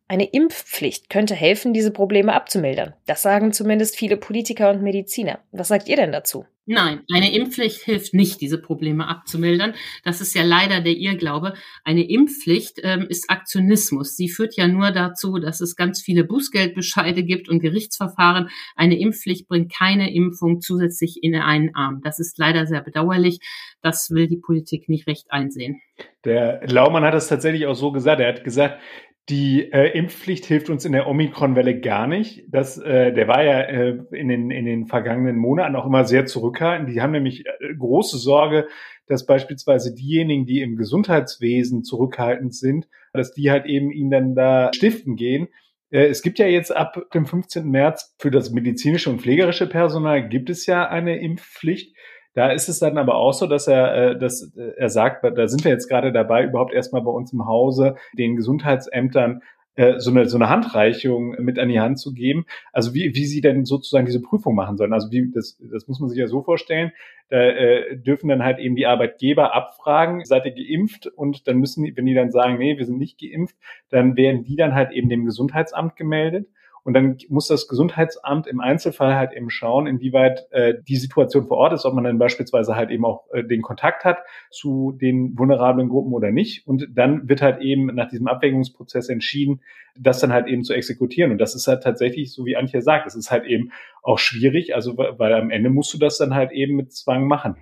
Eine 0.07 0.25
Impfpflicht 0.25 1.09
könnte 1.09 1.35
helfen, 1.35 1.73
diese 1.73 1.91
Probleme 1.91 2.33
abzumildern. 2.33 2.93
Das 3.05 3.21
sagen 3.21 3.51
zumindest 3.53 3.95
viele 3.95 4.17
Politiker 4.17 4.71
und 4.71 4.81
Mediziner. 4.81 5.39
Was 5.51 5.67
sagt 5.67 5.87
ihr 5.87 5.97
denn 5.97 6.11
dazu? 6.11 6.45
Nein, 6.71 7.01
eine 7.11 7.33
Impfpflicht 7.33 7.81
hilft 7.81 8.13
nicht, 8.13 8.41
diese 8.41 8.61
Probleme 8.61 9.07
abzumildern. 9.07 9.73
Das 10.03 10.21
ist 10.21 10.35
ja 10.35 10.43
leider 10.43 10.81
der 10.81 10.95
Irrglaube. 10.95 11.55
Eine 11.83 12.07
Impfpflicht 12.07 12.81
ähm, 12.83 13.07
ist 13.09 13.31
Aktionismus. 13.31 14.15
Sie 14.15 14.29
führt 14.29 14.55
ja 14.55 14.67
nur 14.67 14.91
dazu, 14.91 15.39
dass 15.39 15.61
es 15.61 15.75
ganz 15.75 15.99
viele 15.99 16.25
Bußgeldbescheide 16.25 17.23
gibt 17.23 17.49
und 17.49 17.59
Gerichtsverfahren. 17.59 18.49
Eine 18.75 18.99
Impfpflicht 18.99 19.47
bringt 19.47 19.73
keine 19.73 20.13
Impfung 20.13 20.61
zusätzlich 20.61 21.23
in 21.23 21.35
einen 21.35 21.73
Arm. 21.73 22.01
Das 22.03 22.19
ist 22.19 22.37
leider 22.37 22.67
sehr 22.67 22.81
bedauerlich. 22.81 23.39
Das 23.81 24.11
will 24.11 24.27
die 24.27 24.37
Politik 24.37 24.89
nicht 24.89 25.07
recht 25.07 25.31
einsehen. 25.31 25.81
Der 26.23 26.61
Laumann 26.67 27.03
hat 27.03 27.15
es 27.15 27.29
tatsächlich 27.29 27.65
auch 27.65 27.73
so 27.73 27.91
gesagt. 27.91 28.21
Er 28.21 28.27
hat 28.27 28.43
gesagt, 28.43 28.79
die 29.29 29.71
äh, 29.71 29.97
Impfpflicht 29.97 30.45
hilft 30.45 30.69
uns 30.69 30.85
in 30.85 30.91
der 30.91 31.07
Omikron-Welle 31.07 31.79
gar 31.79 32.07
nicht. 32.07 32.45
Das, 32.47 32.77
äh, 32.77 33.13
der 33.13 33.27
war 33.27 33.43
ja 33.43 33.61
äh, 33.61 33.99
in, 34.11 34.27
den, 34.27 34.49
in 34.49 34.65
den 34.65 34.87
vergangenen 34.87 35.37
Monaten 35.37 35.75
auch 35.75 35.85
immer 35.85 36.05
sehr 36.05 36.25
zurückhaltend. 36.25 36.89
Die 36.89 37.01
haben 37.01 37.11
nämlich 37.11 37.45
äh, 37.45 37.75
große 37.77 38.17
Sorge, 38.17 38.67
dass 39.07 39.25
beispielsweise 39.25 39.93
diejenigen, 39.93 40.45
die 40.45 40.61
im 40.61 40.77
Gesundheitswesen 40.77 41.83
zurückhaltend 41.83 42.55
sind, 42.55 42.87
dass 43.13 43.31
die 43.31 43.51
halt 43.51 43.65
eben 43.65 43.91
ihn 43.91 44.09
dann 44.09 44.33
da 44.33 44.71
stiften 44.73 45.15
gehen. 45.15 45.49
Äh, 45.91 46.07
es 46.07 46.21
gibt 46.21 46.39
ja 46.39 46.47
jetzt 46.47 46.75
ab 46.75 46.99
dem 47.13 47.25
15. 47.25 47.69
März 47.69 48.15
für 48.17 48.31
das 48.31 48.51
medizinische 48.51 49.09
und 49.09 49.21
pflegerische 49.21 49.67
Personal 49.67 50.27
gibt 50.27 50.49
es 50.49 50.65
ja 50.65 50.87
eine 50.89 51.19
Impfpflicht. 51.19 51.95
Da 52.33 52.51
ist 52.51 52.69
es 52.69 52.79
dann 52.79 52.97
aber 52.97 53.15
auch 53.15 53.33
so, 53.33 53.47
dass 53.47 53.67
er, 53.67 54.11
äh, 54.11 54.17
dass 54.17 54.53
er 54.55 54.89
sagt, 54.89 55.23
da 55.23 55.47
sind 55.47 55.63
wir 55.63 55.71
jetzt 55.71 55.87
gerade 55.87 56.11
dabei, 56.11 56.45
überhaupt 56.45 56.73
erstmal 56.73 57.01
bei 57.01 57.11
uns 57.11 57.33
im 57.33 57.45
Hause 57.45 57.95
den 58.17 58.35
Gesundheitsämtern 58.35 59.41
äh, 59.79 59.99
so 59.99 60.11
eine, 60.11 60.25
so 60.25 60.37
eine 60.37 60.49
Handreichung 60.49 61.35
mit 61.39 61.57
an 61.57 61.69
die 61.69 61.79
Hand 61.79 61.99
zu 61.99 62.13
geben. 62.13 62.45
Also 62.73 62.93
wie, 62.93 63.15
wie 63.15 63.25
sie 63.25 63.39
denn 63.39 63.63
sozusagen 63.63 64.05
diese 64.05 64.21
Prüfung 64.21 64.53
machen 64.53 64.75
sollen. 64.75 64.91
Also 64.91 65.09
wie, 65.09 65.31
das, 65.31 65.57
das 65.71 65.87
muss 65.87 66.01
man 66.01 66.09
sich 66.09 66.19
ja 66.19 66.27
so 66.27 66.43
vorstellen. 66.43 66.91
Da 67.29 67.37
äh, 67.37 67.97
dürfen 67.97 68.27
dann 68.27 68.43
halt 68.43 68.59
eben 68.59 68.75
die 68.75 68.87
Arbeitgeber 68.87 69.55
abfragen, 69.55 70.25
seid 70.25 70.45
ihr 70.45 70.51
geimpft? 70.51 71.07
Und 71.07 71.47
dann 71.47 71.59
müssen 71.59 71.85
die, 71.85 71.95
wenn 71.95 72.05
die 72.05 72.13
dann 72.13 72.29
sagen, 72.29 72.57
nee, 72.57 72.77
wir 72.77 72.85
sind 72.85 72.97
nicht 72.97 73.21
geimpft, 73.21 73.55
dann 73.89 74.17
werden 74.17 74.43
die 74.43 74.57
dann 74.57 74.75
halt 74.75 74.91
eben 74.91 75.07
dem 75.07 75.23
Gesundheitsamt 75.23 75.95
gemeldet. 75.95 76.49
Und 76.83 76.93
dann 76.93 77.17
muss 77.29 77.47
das 77.47 77.67
Gesundheitsamt 77.67 78.47
im 78.47 78.59
Einzelfall 78.59 79.15
halt 79.15 79.33
eben 79.33 79.49
schauen, 79.49 79.87
inwieweit 79.87 80.47
äh, 80.51 80.75
die 80.87 80.95
Situation 80.95 81.47
vor 81.47 81.57
Ort 81.57 81.73
ist, 81.73 81.85
ob 81.85 81.93
man 81.93 82.03
dann 82.03 82.17
beispielsweise 82.17 82.75
halt 82.75 82.89
eben 82.89 83.05
auch 83.05 83.25
äh, 83.33 83.43
den 83.43 83.61
Kontakt 83.61 84.05
hat 84.05 84.19
zu 84.49 84.97
den 84.99 85.37
vulnerablen 85.37 85.89
Gruppen 85.89 86.13
oder 86.13 86.31
nicht. 86.31 86.67
Und 86.67 86.87
dann 86.93 87.27
wird 87.27 87.41
halt 87.41 87.61
eben 87.61 87.87
nach 87.87 88.09
diesem 88.09 88.27
Abwägungsprozess 88.27 89.09
entschieden, 89.09 89.61
das 89.97 90.19
dann 90.19 90.33
halt 90.33 90.47
eben 90.47 90.63
zu 90.63 90.73
exekutieren. 90.73 91.31
Und 91.31 91.37
das 91.39 91.55
ist 91.55 91.67
halt 91.67 91.83
tatsächlich, 91.83 92.33
so 92.33 92.45
wie 92.45 92.55
Antje 92.55 92.81
sagt, 92.81 93.07
es 93.07 93.15
ist 93.15 93.31
halt 93.31 93.45
eben 93.45 93.71
auch 94.01 94.19
schwierig, 94.19 94.75
also 94.75 94.97
weil 94.97 95.33
am 95.33 95.51
Ende 95.51 95.69
musst 95.69 95.93
du 95.93 95.97
das 95.97 96.17
dann 96.17 96.33
halt 96.33 96.51
eben 96.51 96.75
mit 96.75 96.93
Zwang 96.93 97.27
machen. 97.27 97.55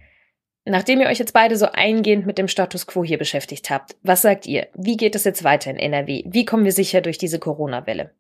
Nachdem 0.70 1.00
ihr 1.00 1.08
euch 1.08 1.20
jetzt 1.20 1.34
beide 1.34 1.56
so 1.56 1.68
eingehend 1.72 2.26
mit 2.26 2.38
dem 2.38 2.50
Status 2.50 2.88
quo 2.88 3.04
hier 3.04 3.18
beschäftigt 3.18 3.70
habt, 3.70 3.96
was 4.04 4.22
sagt 4.22 4.46
ihr? 4.48 4.68
Wie 4.76 4.98
geht 4.98 5.16
es 5.16 5.24
jetzt 5.24 5.46
weiter 5.46 5.72
in 5.72 5.78
NRW? 5.78 6.24
Wie 6.28 6.44
kommen 6.44 6.66
wir 6.66 6.74
sicher 6.74 7.00
durch 7.00 7.18
diese 7.18 7.40
Corona-Welle? 7.40 8.12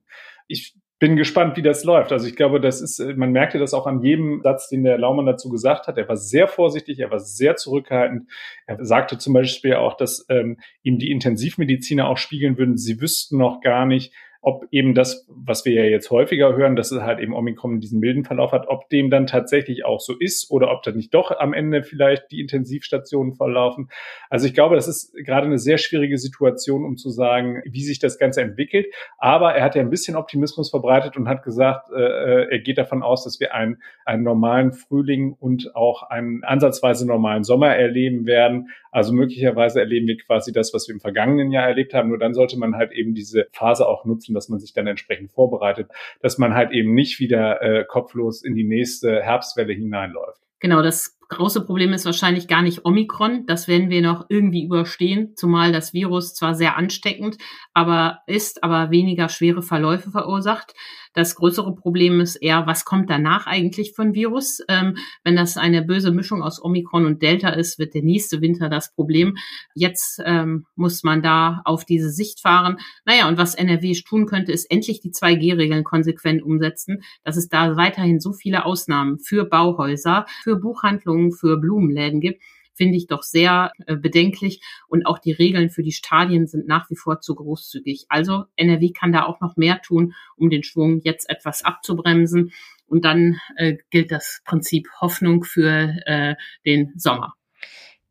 Ich 0.48 0.74
bin 1.00 1.16
gespannt, 1.16 1.58
wie 1.58 1.62
das 1.62 1.84
läuft. 1.84 2.12
Also 2.12 2.27
ich 2.27 2.36
glaube, 2.36 2.60
das 2.60 2.82
ist, 2.82 3.00
man 3.18 3.32
merkte 3.32 3.60
das 3.60 3.74
auch 3.74 3.86
an 3.86 4.01
jedem 4.01 4.42
Satz, 4.42 4.68
den 4.68 4.84
der 4.84 4.98
Laumann 4.98 5.27
dazu 5.27 5.50
gesagt 5.50 5.88
hat. 5.88 5.98
Er 5.98 6.10
war 6.10 6.18
sehr 6.18 6.48
vorsichtig, 6.48 7.00
er 7.00 7.12
war 7.12 7.20
sehr 7.20 7.56
zurückhaltend. 7.56 8.30
Er 8.66 8.84
sagte 8.84 9.18
zum 9.20 9.34
Beispiel 9.34 9.75
auch, 9.75 9.96
dass 9.96 10.25
ähm, 10.30 10.58
ihm 10.82 10.98
die 10.98 11.12
Intensivmediziner 11.12 12.08
auch 12.08 12.18
spiegeln 12.18 12.58
würden, 12.58 12.77
sie 12.77 13.00
wüssten 13.00 13.38
noch 13.38 13.62
gar 13.62 13.86
nicht, 13.86 14.12
ob 14.41 14.65
eben 14.72 14.94
das, 14.94 15.27
was 15.29 15.65
wir 15.65 15.74
ja 15.74 15.84
jetzt 15.84 16.12
häufiger 16.12 16.56
hören, 16.56 16.75
dass 16.75 16.91
es 16.91 17.01
halt 17.01 17.20
eben 17.20 17.34
Omikron 17.34 17.79
diesen 17.79 18.00
milden 18.00 18.24
Verlauf 18.24 18.51
hat, 18.51 18.67
ob 18.67 18.89
dem 18.89 19.10
dann 19.10 19.27
tatsächlich 19.27 19.86
auch 19.86 20.00
so 20.00 20.13
ist 20.17 20.51
oder 20.51 20.72
ob 20.72 20.84
da 20.84 20.91
nicht 20.91 21.13
doch 21.13 21.32
am 21.32 21.53
Ende 21.53 21.84
vielleicht 21.84 22.32
die 22.32 22.39
Intensivstationen 22.39 23.34
verlaufen. 23.34 23.89
Also 24.29 24.48
ich 24.48 24.53
glaube, 24.53 24.75
das 24.75 24.88
ist 24.88 25.13
gerade 25.25 25.48
eine 25.48 25.60
sehr 25.60 25.77
schwierige 25.77 26.17
Situation, 26.17 26.86
um 26.86 26.98
zu 26.98 27.10
sagen, 27.10 27.62
wie 27.65 27.84
sich 27.84 28.00
das 28.00 28.17
Ganze 28.17 28.41
entwickelt. 28.41 28.88
Aber 29.17 29.53
er 29.53 29.63
hat 29.63 29.75
ja 29.75 29.82
ein 29.82 29.89
bisschen 29.89 30.15
Optimismus 30.15 30.70
verbreitet 30.70 31.17
und 31.17 31.27
hat 31.27 31.44
gesagt, 31.44 31.89
äh, 31.91 32.01
äh 32.01 32.48
er 32.50 32.60
geht 32.60 32.77
davon 32.77 33.03
aus, 33.03 33.24
dass 33.24 33.39
wir 33.39 33.53
einen, 33.53 33.82
einen 34.06 34.24
normalen 34.24 34.72
Frühling 34.72 35.34
und 35.34 35.75
auch 35.75 36.03
einen 36.03 36.44
ansatzweise 36.44 37.06
normalen 37.06 37.44
Sommer 37.44 37.75
erleben 37.75 38.25
werden. 38.25 38.70
Also 38.91 39.13
möglicherweise 39.13 39.79
erleben 39.79 40.08
wir 40.08 40.17
quasi 40.17 40.51
das, 40.51 40.74
was 40.74 40.88
wir 40.88 40.94
im 40.94 41.01
vergangenen 41.01 41.51
Jahr 41.51 41.67
erlebt 41.67 41.94
haben. 41.94 42.10
Nur 42.10 42.17
dann 42.17 42.34
sollte 42.34 42.58
man 42.58 42.75
halt 42.75 42.91
eben 42.91 43.13
diese 43.13 43.48
Phase 43.51 43.88
auch 43.88 44.06
nutzen, 44.06 44.26
dass 44.34 44.50
man 44.50 44.60
sich 44.60 44.74
dann 44.74 44.88
entsprechend 44.88 45.31
vorbereitet, 45.31 45.89
dass 46.22 46.38
man 46.38 46.53
halt 46.53 46.72
eben 46.72 46.93
nicht 46.93 47.19
wieder 47.19 47.62
äh, 47.62 47.86
kopflos 47.86 48.43
in 48.43 48.55
die 48.55 48.63
nächste 48.63 49.22
Herbstwelle 49.22 49.74
hineinläuft. 49.74 50.41
Genau, 50.60 50.81
das 50.81 51.17
große 51.29 51.65
Problem 51.65 51.93
ist 51.93 52.05
wahrscheinlich 52.05 52.48
gar 52.48 52.62
nicht 52.62 52.86
Omikron. 52.86 53.46
Das 53.46 53.67
werden 53.67 53.89
wir 53.89 54.01
noch 54.01 54.25
irgendwie 54.29 54.63
überstehen, 54.63 55.34
zumal 55.36 55.72
das 55.72 55.93
Virus 55.93 56.34
zwar 56.34 56.55
sehr 56.55 56.77
ansteckend, 56.77 57.38
aber 57.74 58.19
ist, 58.27 58.63
aber 58.63 58.91
weniger 58.91 59.29
schwere 59.29 59.62
Verläufe 59.62 60.12
verursacht. 60.12 60.74
Das 61.17 61.34
größere 61.34 61.74
Problem 61.74 62.19
ist 62.22 62.36
eher, 62.36 62.67
was 62.67 62.86
kommt 62.86 63.10
danach 63.10 63.48
eigentlich 63.48 63.93
von 63.96 64.13
Virus? 64.13 64.60
Ähm, 64.67 64.98
wenn 65.24 65.36
das 65.36 65.57
eine 65.57 65.81
böse 65.81 66.12
Mischung 66.12 66.43
aus 66.43 66.63
Omikron 66.63 67.07
und 67.07 67.24
Delta 67.24 67.50
ist, 67.50 67.79
wird 67.79 67.96
der 67.96 68.03
nächste 68.03 68.39
Winter 68.39 68.69
das 68.69 68.93
Problem. 68.93 69.36
Jetzt 69.74 70.22
ähm, 70.24 70.67
muss 70.75 71.01
man 71.01 71.24
da 71.24 71.63
auf 71.65 71.86
diese 71.86 72.12
Sicht 72.12 72.41
fahren. 72.41 72.77
Naja, 73.03 73.27
und 73.27 73.39
was 73.39 73.55
NRW 73.55 73.93
tun 74.07 74.27
könnte, 74.27 74.51
ist 74.51 74.69
endlich 74.69 75.00
die 75.00 75.10
2G-Regeln 75.10 75.84
konsequent 75.84 76.43
umsetzen, 76.43 77.01
dass 77.24 77.36
es 77.36 77.50
da 77.50 77.75
weiterhin 77.77 78.19
so 78.19 78.31
viele 78.31 78.65
Ausnahmen 78.65 79.17
für 79.17 79.46
Bauhäuser, 79.46 80.27
für 80.43 80.57
Buchhandlungen, 80.57 81.17
für 81.32 81.58
Blumenläden 81.58 82.22
gibt 82.22 82.42
finde 82.78 82.96
ich 82.96 83.08
doch 83.08 83.24
sehr 83.24 83.72
äh, 83.88 83.96
bedenklich. 83.96 84.62
Und 84.88 85.06
auch 85.06 85.20
die 85.20 85.32
Regeln 85.32 85.70
für 85.70 85.84
die 85.84 85.92
Stadien 85.92 86.48
sind 86.48 86.68
nach 86.68 86.90
wie 86.90 86.96
vor 86.96 87.20
zu 87.20 87.36
großzügig. 87.36 88.06
Also 88.08 88.46
NRW 88.56 88.92
kann 88.92 89.12
da 89.12 89.26
auch 89.26 89.42
noch 89.42 89.58
mehr 89.58 89.82
tun, 89.82 90.14
um 90.38 90.50
den 90.50 90.64
Schwung 90.64 91.02
jetzt 91.04 91.30
etwas 91.30 91.66
abzubremsen. 91.66 92.54
Und 92.86 93.04
dann 93.04 93.42
äh, 93.58 93.78
gilt 93.90 94.12
das 94.12 94.42
Prinzip 94.46 94.88
Hoffnung 95.02 95.44
für 95.44 95.96
äh, 96.06 96.36
den 96.66 96.94
Sommer. 96.96 97.34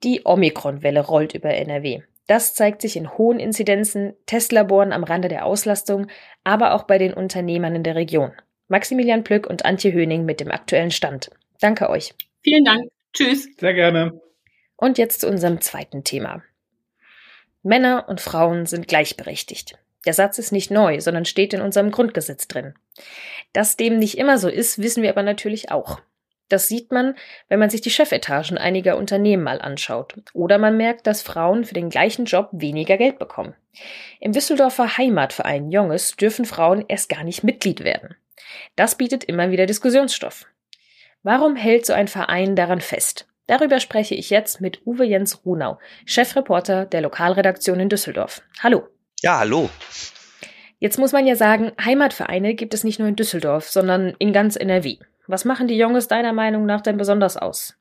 Die 0.03 0.23
Omikron-Welle 0.25 1.01
rollt 1.01 1.35
über 1.35 1.55
NRW. 1.55 2.03
Das 2.27 2.55
zeigt 2.55 2.83
sich 2.83 2.97
in 2.97 3.17
hohen 3.17 3.39
Inzidenzen, 3.39 4.13
Testlaboren 4.27 4.93
am 4.93 5.05
Rande 5.05 5.29
der 5.29 5.47
Auslastung, 5.47 6.09
aber 6.43 6.75
auch 6.75 6.83
bei 6.83 6.99
den 6.99 7.15
Unternehmern 7.15 7.77
in 7.77 7.85
der 7.85 7.95
Region. 7.95 8.33
Maximilian 8.69 9.23
Plück 9.23 9.47
und 9.47 9.65
Antje 9.65 9.93
Höning 9.93 10.25
mit 10.25 10.41
dem 10.41 10.51
aktuellen 10.51 10.91
Stand. 10.91 11.31
Danke 11.61 11.89
euch. 11.89 12.15
Vielen 12.43 12.65
Dank. 12.65 12.96
Tschüss. 13.17 13.49
Sehr 13.59 13.75
gerne. 13.75 14.21
Und 14.77 14.99
jetzt 14.99 15.23
zu 15.23 15.29
unserem 15.29 15.61
zweiten 15.61 16.05
Thema. 16.05 16.43
Männer 17.63 18.09
und 18.09 18.21
Frauen 18.21 18.67
sind 18.67 18.87
gleichberechtigt. 18.87 19.79
Der 20.05 20.15
Satz 20.15 20.39
ist 20.39 20.53
nicht 20.53 20.71
neu, 20.71 21.01
sondern 21.01 21.25
steht 21.25 21.53
in 21.53 21.61
unserem 21.61 21.91
Grundgesetz 21.91 22.47
drin. 22.47 22.75
Dass 23.53 23.77
dem 23.77 23.99
nicht 23.99 24.19
immer 24.19 24.39
so 24.39 24.49
ist, 24.49 24.81
wissen 24.81 25.03
wir 25.03 25.11
aber 25.11 25.23
natürlich 25.23 25.71
auch. 25.71 26.01
Das 26.49 26.69
sieht 26.69 26.93
man, 26.93 27.17
wenn 27.49 27.59
man 27.59 27.71
sich 27.71 27.81
die 27.81 27.91
Chefetagen 27.91 28.57
einiger 28.57 28.97
Unternehmen 28.97 29.43
mal 29.43 29.61
anschaut. 29.61 30.15
Oder 30.33 30.59
man 30.59 30.77
merkt, 30.77 31.09
dass 31.09 31.23
Frauen 31.23 31.65
für 31.65 31.75
den 31.75 31.91
gleichen 31.91 32.25
Job 32.25 32.51
weniger 32.53 32.97
Geld 32.99 33.19
bekommen. 33.19 33.55
Im 34.21 34.31
Düsseldorfer 34.31 34.97
Heimatverein 34.97 35.73
Jonges 35.73 36.15
dürfen 36.17 36.45
Frauen 36.45 36.85
erst 36.87 37.09
gar 37.09 37.25
nicht 37.25 37.43
Mitglied 37.43 37.83
werden. 37.83 38.15
Das 38.77 38.97
bietet 38.97 39.25
immer 39.25 39.51
wieder 39.51 39.67
Diskussionsstoff. 39.67 40.47
Warum 41.27 41.57
hält 41.57 41.85
so 41.85 41.93
ein 41.93 42.07
Verein 42.07 42.55
daran 42.55 42.81
fest? 42.81 43.27
Darüber 43.49 43.81
spreche 43.81 44.15
ich 44.15 44.31
jetzt 44.31 44.61
mit 44.61 44.87
Uwe 44.87 45.05
Jens 45.05 45.45
Runau, 45.45 45.81
Chefreporter 46.05 46.87
der 46.87 47.01
Lokalredaktion 47.01 47.81
in 47.81 47.89
Düsseldorf. 47.89 48.43
Hallo. 48.63 48.87
Ja, 49.23 49.41
hallo. 49.41 49.69
Jetzt 50.79 51.01
muss 51.01 51.11
man 51.11 51.27
ja 51.27 51.35
sagen, 51.35 51.73
Heimatvereine 51.85 52.55
gibt 52.55 52.75
es 52.75 52.85
nicht 52.85 53.01
nur 53.01 53.09
in 53.09 53.17
Düsseldorf, 53.17 53.69
sondern 53.69 54.15
in 54.21 54.33
ganz 54.33 54.55
NRW. 54.55 54.99
Was 55.27 55.45
machen 55.45 55.67
die 55.67 55.77
Jungs 55.77 56.07
deiner 56.07 56.33
Meinung 56.33 56.65
nach 56.65 56.81
denn 56.81 56.97
besonders 56.97 57.37
aus? 57.37 57.77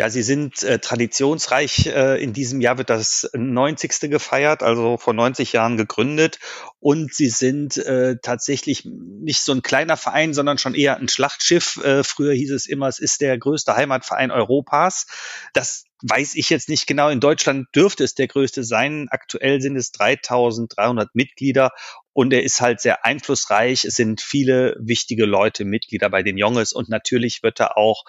Ja, 0.00 0.08
sie 0.08 0.22
sind 0.22 0.62
äh, 0.62 0.78
traditionsreich. 0.78 1.88
Äh, 1.88 2.24
in 2.24 2.32
diesem 2.32 2.62
Jahr 2.62 2.78
wird 2.78 2.88
das 2.88 3.28
90. 3.34 4.08
gefeiert, 4.10 4.62
also 4.62 4.96
vor 4.96 5.12
90 5.12 5.52
Jahren 5.52 5.76
gegründet. 5.76 6.38
Und 6.78 7.12
sie 7.12 7.28
sind 7.28 7.76
äh, 7.76 8.16
tatsächlich 8.22 8.86
nicht 8.86 9.42
so 9.42 9.52
ein 9.52 9.60
kleiner 9.60 9.98
Verein, 9.98 10.32
sondern 10.32 10.56
schon 10.56 10.74
eher 10.74 10.96
ein 10.96 11.10
Schlachtschiff. 11.10 11.76
Äh, 11.84 12.02
früher 12.02 12.32
hieß 12.32 12.50
es 12.52 12.64
immer, 12.64 12.88
es 12.88 12.98
ist 12.98 13.20
der 13.20 13.36
größte 13.36 13.76
Heimatverein 13.76 14.30
Europas. 14.30 15.06
Das 15.52 15.84
weiß 16.00 16.34
ich 16.36 16.48
jetzt 16.48 16.70
nicht 16.70 16.86
genau. 16.86 17.10
In 17.10 17.20
Deutschland 17.20 17.66
dürfte 17.74 18.02
es 18.02 18.14
der 18.14 18.26
größte 18.26 18.64
sein. 18.64 19.08
Aktuell 19.10 19.60
sind 19.60 19.76
es 19.76 19.92
3300 19.92 21.14
Mitglieder 21.14 21.72
und 22.12 22.32
er 22.32 22.42
ist 22.42 22.60
halt 22.60 22.80
sehr 22.80 23.04
einflussreich. 23.04 23.84
Es 23.84 23.94
sind 23.94 24.20
viele 24.20 24.76
wichtige 24.80 25.24
Leute 25.24 25.64
Mitglieder 25.64 26.10
bei 26.10 26.22
den 26.22 26.38
Jonges 26.38 26.72
und 26.72 26.88
natürlich 26.88 27.42
wird 27.42 27.60
er 27.60 27.76
auch 27.76 28.04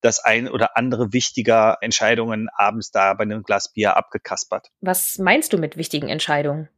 das 0.00 0.20
ein 0.20 0.48
oder 0.48 0.76
andere 0.76 1.12
wichtiger 1.12 1.78
Entscheidungen 1.80 2.48
abends 2.56 2.90
da 2.90 3.14
bei 3.14 3.22
einem 3.22 3.42
Glas 3.42 3.72
Bier 3.72 3.96
abgekaspert. 3.96 4.70
Was 4.80 5.18
meinst 5.18 5.52
du 5.52 5.58
mit 5.58 5.76
wichtigen 5.76 6.08
Entscheidungen? 6.08 6.68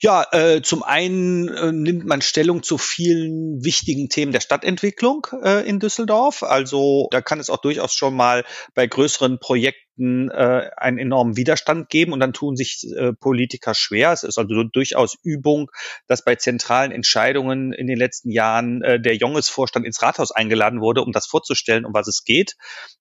Ja, 0.00 0.26
äh, 0.32 0.62
zum 0.62 0.82
einen 0.82 1.48
äh, 1.48 1.72
nimmt 1.72 2.04
man 2.06 2.22
Stellung 2.22 2.62
zu 2.62 2.78
vielen 2.78 3.64
wichtigen 3.64 4.08
Themen 4.08 4.32
der 4.32 4.40
Stadtentwicklung 4.40 5.26
äh, 5.42 5.68
in 5.68 5.80
Düsseldorf. 5.80 6.42
Also 6.42 7.08
da 7.10 7.20
kann 7.20 7.40
es 7.40 7.50
auch 7.50 7.60
durchaus 7.60 7.94
schon 7.94 8.14
mal 8.14 8.44
bei 8.74 8.86
größeren 8.86 9.38
Projekten 9.40 10.30
äh, 10.30 10.70
einen 10.76 10.98
enormen 10.98 11.36
Widerstand 11.36 11.88
geben 11.90 12.12
und 12.12 12.20
dann 12.20 12.32
tun 12.32 12.56
sich 12.56 12.84
äh, 12.96 13.12
Politiker 13.12 13.74
schwer. 13.74 14.12
Es 14.12 14.22
ist 14.22 14.38
also 14.38 14.62
durchaus 14.62 15.16
Übung, 15.22 15.70
dass 16.06 16.24
bei 16.24 16.36
zentralen 16.36 16.92
Entscheidungen 16.92 17.72
in 17.72 17.86
den 17.88 17.98
letzten 17.98 18.30
Jahren 18.30 18.82
äh, 18.82 19.00
der 19.00 19.16
Jonges-Vorstand 19.16 19.84
ins 19.84 20.02
Rathaus 20.02 20.30
eingeladen 20.30 20.80
wurde, 20.80 21.02
um 21.02 21.12
das 21.12 21.26
vorzustellen, 21.26 21.84
um 21.84 21.94
was 21.94 22.06
es 22.06 22.24
geht, 22.24 22.54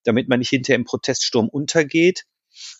damit 0.03 0.29
man 0.29 0.39
nicht 0.39 0.49
hinterher 0.49 0.77
im 0.77 0.85
Proteststurm 0.85 1.47
untergeht. 1.47 2.23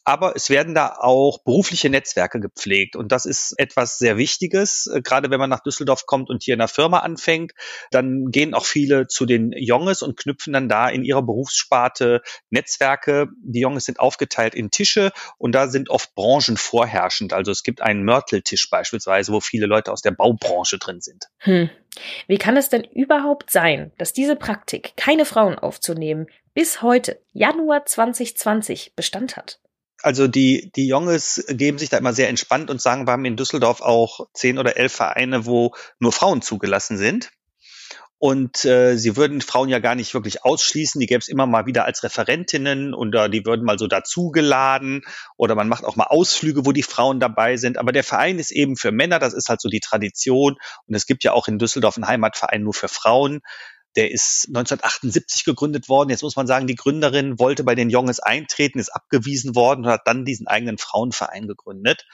Aber 0.04 0.36
es 0.36 0.50
werden 0.50 0.74
da 0.74 0.96
auch 1.00 1.44
berufliche 1.44 1.90
Netzwerke 1.90 2.40
gepflegt. 2.40 2.96
Und 2.96 3.12
das 3.12 3.26
ist 3.26 3.54
etwas 3.58 3.98
sehr 3.98 4.18
Wichtiges. 4.18 4.88
Äh, 4.88 5.02
gerade 5.02 5.30
wenn 5.30 5.40
man 5.40 5.50
nach 5.50 5.60
Düsseldorf 5.60 6.06
kommt 6.06 6.30
und 6.30 6.44
hier 6.44 6.54
in 6.54 6.60
der 6.60 6.68
Firma 6.68 7.00
anfängt, 7.00 7.52
dann 7.92 8.32
gehen 8.32 8.54
auch 8.54 8.66
viele 8.66 9.08
zu 9.08 9.26
den 9.26 9.52
Jonges 9.52 10.02
und 10.02 10.18
knüpfen 10.18 10.54
dann 10.54 10.70
da 10.70 10.90
in 10.90 11.04
ihrer 11.04 11.24
Berufssparte 11.24 12.22
Netzwerke. 12.50 13.28
Die 13.44 13.60
Jonges 13.60 13.86
sind 13.86 14.00
aufgeteilt 14.00 14.56
in 14.56 14.72
Tische 14.72 15.12
und 15.38 15.54
da 15.54 15.68
sind 15.68 15.90
oft 15.90 16.16
Branchen 16.16 16.58
vorherrschend. 16.58 17.34
Also 17.34 17.52
es 17.52 17.64
gibt 17.64 17.82
einen 17.82 18.04
Mörteltisch 18.04 18.70
beispielsweise, 18.70 19.34
wo 19.34 19.42
viele 19.42 19.66
Leute 19.66 19.92
aus 19.92 20.02
der 20.02 20.12
Baubranche 20.12 20.78
drin 20.78 21.02
sind. 21.02 21.26
Hm. 21.40 21.70
Wie 22.28 22.38
kann 22.38 22.58
es 22.58 22.70
denn 22.70 22.84
überhaupt 22.84 23.52
sein, 23.52 23.92
dass 23.98 24.14
diese 24.14 24.36
Praktik, 24.36 24.94
keine 24.98 25.26
Frauen 25.26 25.58
aufzunehmen, 25.58 26.28
bis 26.54 26.82
heute, 26.82 27.20
Januar 27.34 27.86
2020, 27.86 28.94
Bestand 28.96 29.36
hat? 29.36 29.60
Also 30.04 30.28
die, 30.28 30.72
die 30.76 30.88
Junges 30.88 31.44
geben 31.50 31.80
sich 31.80 31.90
da 31.90 31.98
immer 31.98 32.14
sehr 32.14 32.30
entspannt 32.30 32.70
und 32.70 32.82
sagen, 32.82 33.08
wir 33.08 33.14
haben 33.14 33.26
in 33.26 33.36
Düsseldorf 33.36 33.82
auch 33.82 34.28
zehn 34.34 34.60
oder 34.60 34.78
elf 34.78 34.94
Vereine, 34.94 35.46
wo 35.46 35.74
nur 36.00 36.12
Frauen 36.12 36.42
zugelassen 36.42 36.98
sind. 36.98 37.32
Und 38.20 38.66
äh, 38.66 38.98
sie 38.98 39.16
würden 39.16 39.42
Frauen 39.42 39.70
ja 39.70 39.78
gar 39.78 39.94
nicht 39.94 40.16
wirklich 40.16 40.44
ausschließen. 40.44 41.00
Die 41.00 41.06
gäbe 41.06 41.20
es 41.20 41.28
immer 41.28 41.46
mal 41.46 41.68
wieder 41.68 41.86
als 41.86 42.02
Referentinnen 42.04 42.96
oder 42.96 43.30
die 43.30 43.46
würden 43.46 43.64
mal 43.64 43.78
so 43.78 43.86
dazugeladen 43.86 45.04
oder 45.36 45.54
man 45.54 45.70
macht 45.70 45.84
auch 45.84 45.96
mal 45.96 46.06
Ausflüge, 46.06 46.66
wo 46.66 46.72
die 46.72 46.84
Frauen 46.84 47.20
dabei 47.20 47.58
sind. 47.58 47.78
Aber 47.78 47.92
der 47.92 48.04
Verein 48.04 48.40
ist 48.40 48.52
eben 48.52 48.76
für 48.76 48.92
Männer, 48.92 49.20
das 49.20 49.34
ist 49.34 49.50
halt 49.50 49.62
so 49.62 49.70
die 49.70 49.82
Tradition. 49.82 50.56
Und 50.88 50.96
es 50.96 51.06
gibt 51.06 51.24
ja 51.24 51.34
auch 51.34 51.48
in 51.48 51.60
Düsseldorf 51.60 51.98
einen 51.98 52.08
Heimatverein 52.08 52.64
nur 52.64 52.74
für 52.74 52.88
Frauen. 52.88 53.42
Der 53.98 54.12
ist 54.12 54.46
1978 54.48 55.44
gegründet 55.44 55.90
worden. 55.90 56.10
Jetzt 56.10 56.22
muss 56.22 56.36
man 56.36 56.48
sagen, 56.48 56.68
die 56.68 56.76
Gründerin 56.76 57.40
wollte 57.40 57.64
bei 57.64 57.76
den 57.76 57.90
Jonges 57.90 58.20
eintreten, 58.20 58.80
ist 58.80 58.90
abgewiesen 58.90 59.56
worden 59.56 59.86
und 59.86 59.92
hat 59.92 60.02
dann 60.06 60.24
diesen 60.24 60.48
eigenen 60.48 60.78
Frauenverein 60.78 61.48
gegründet. 61.48 62.06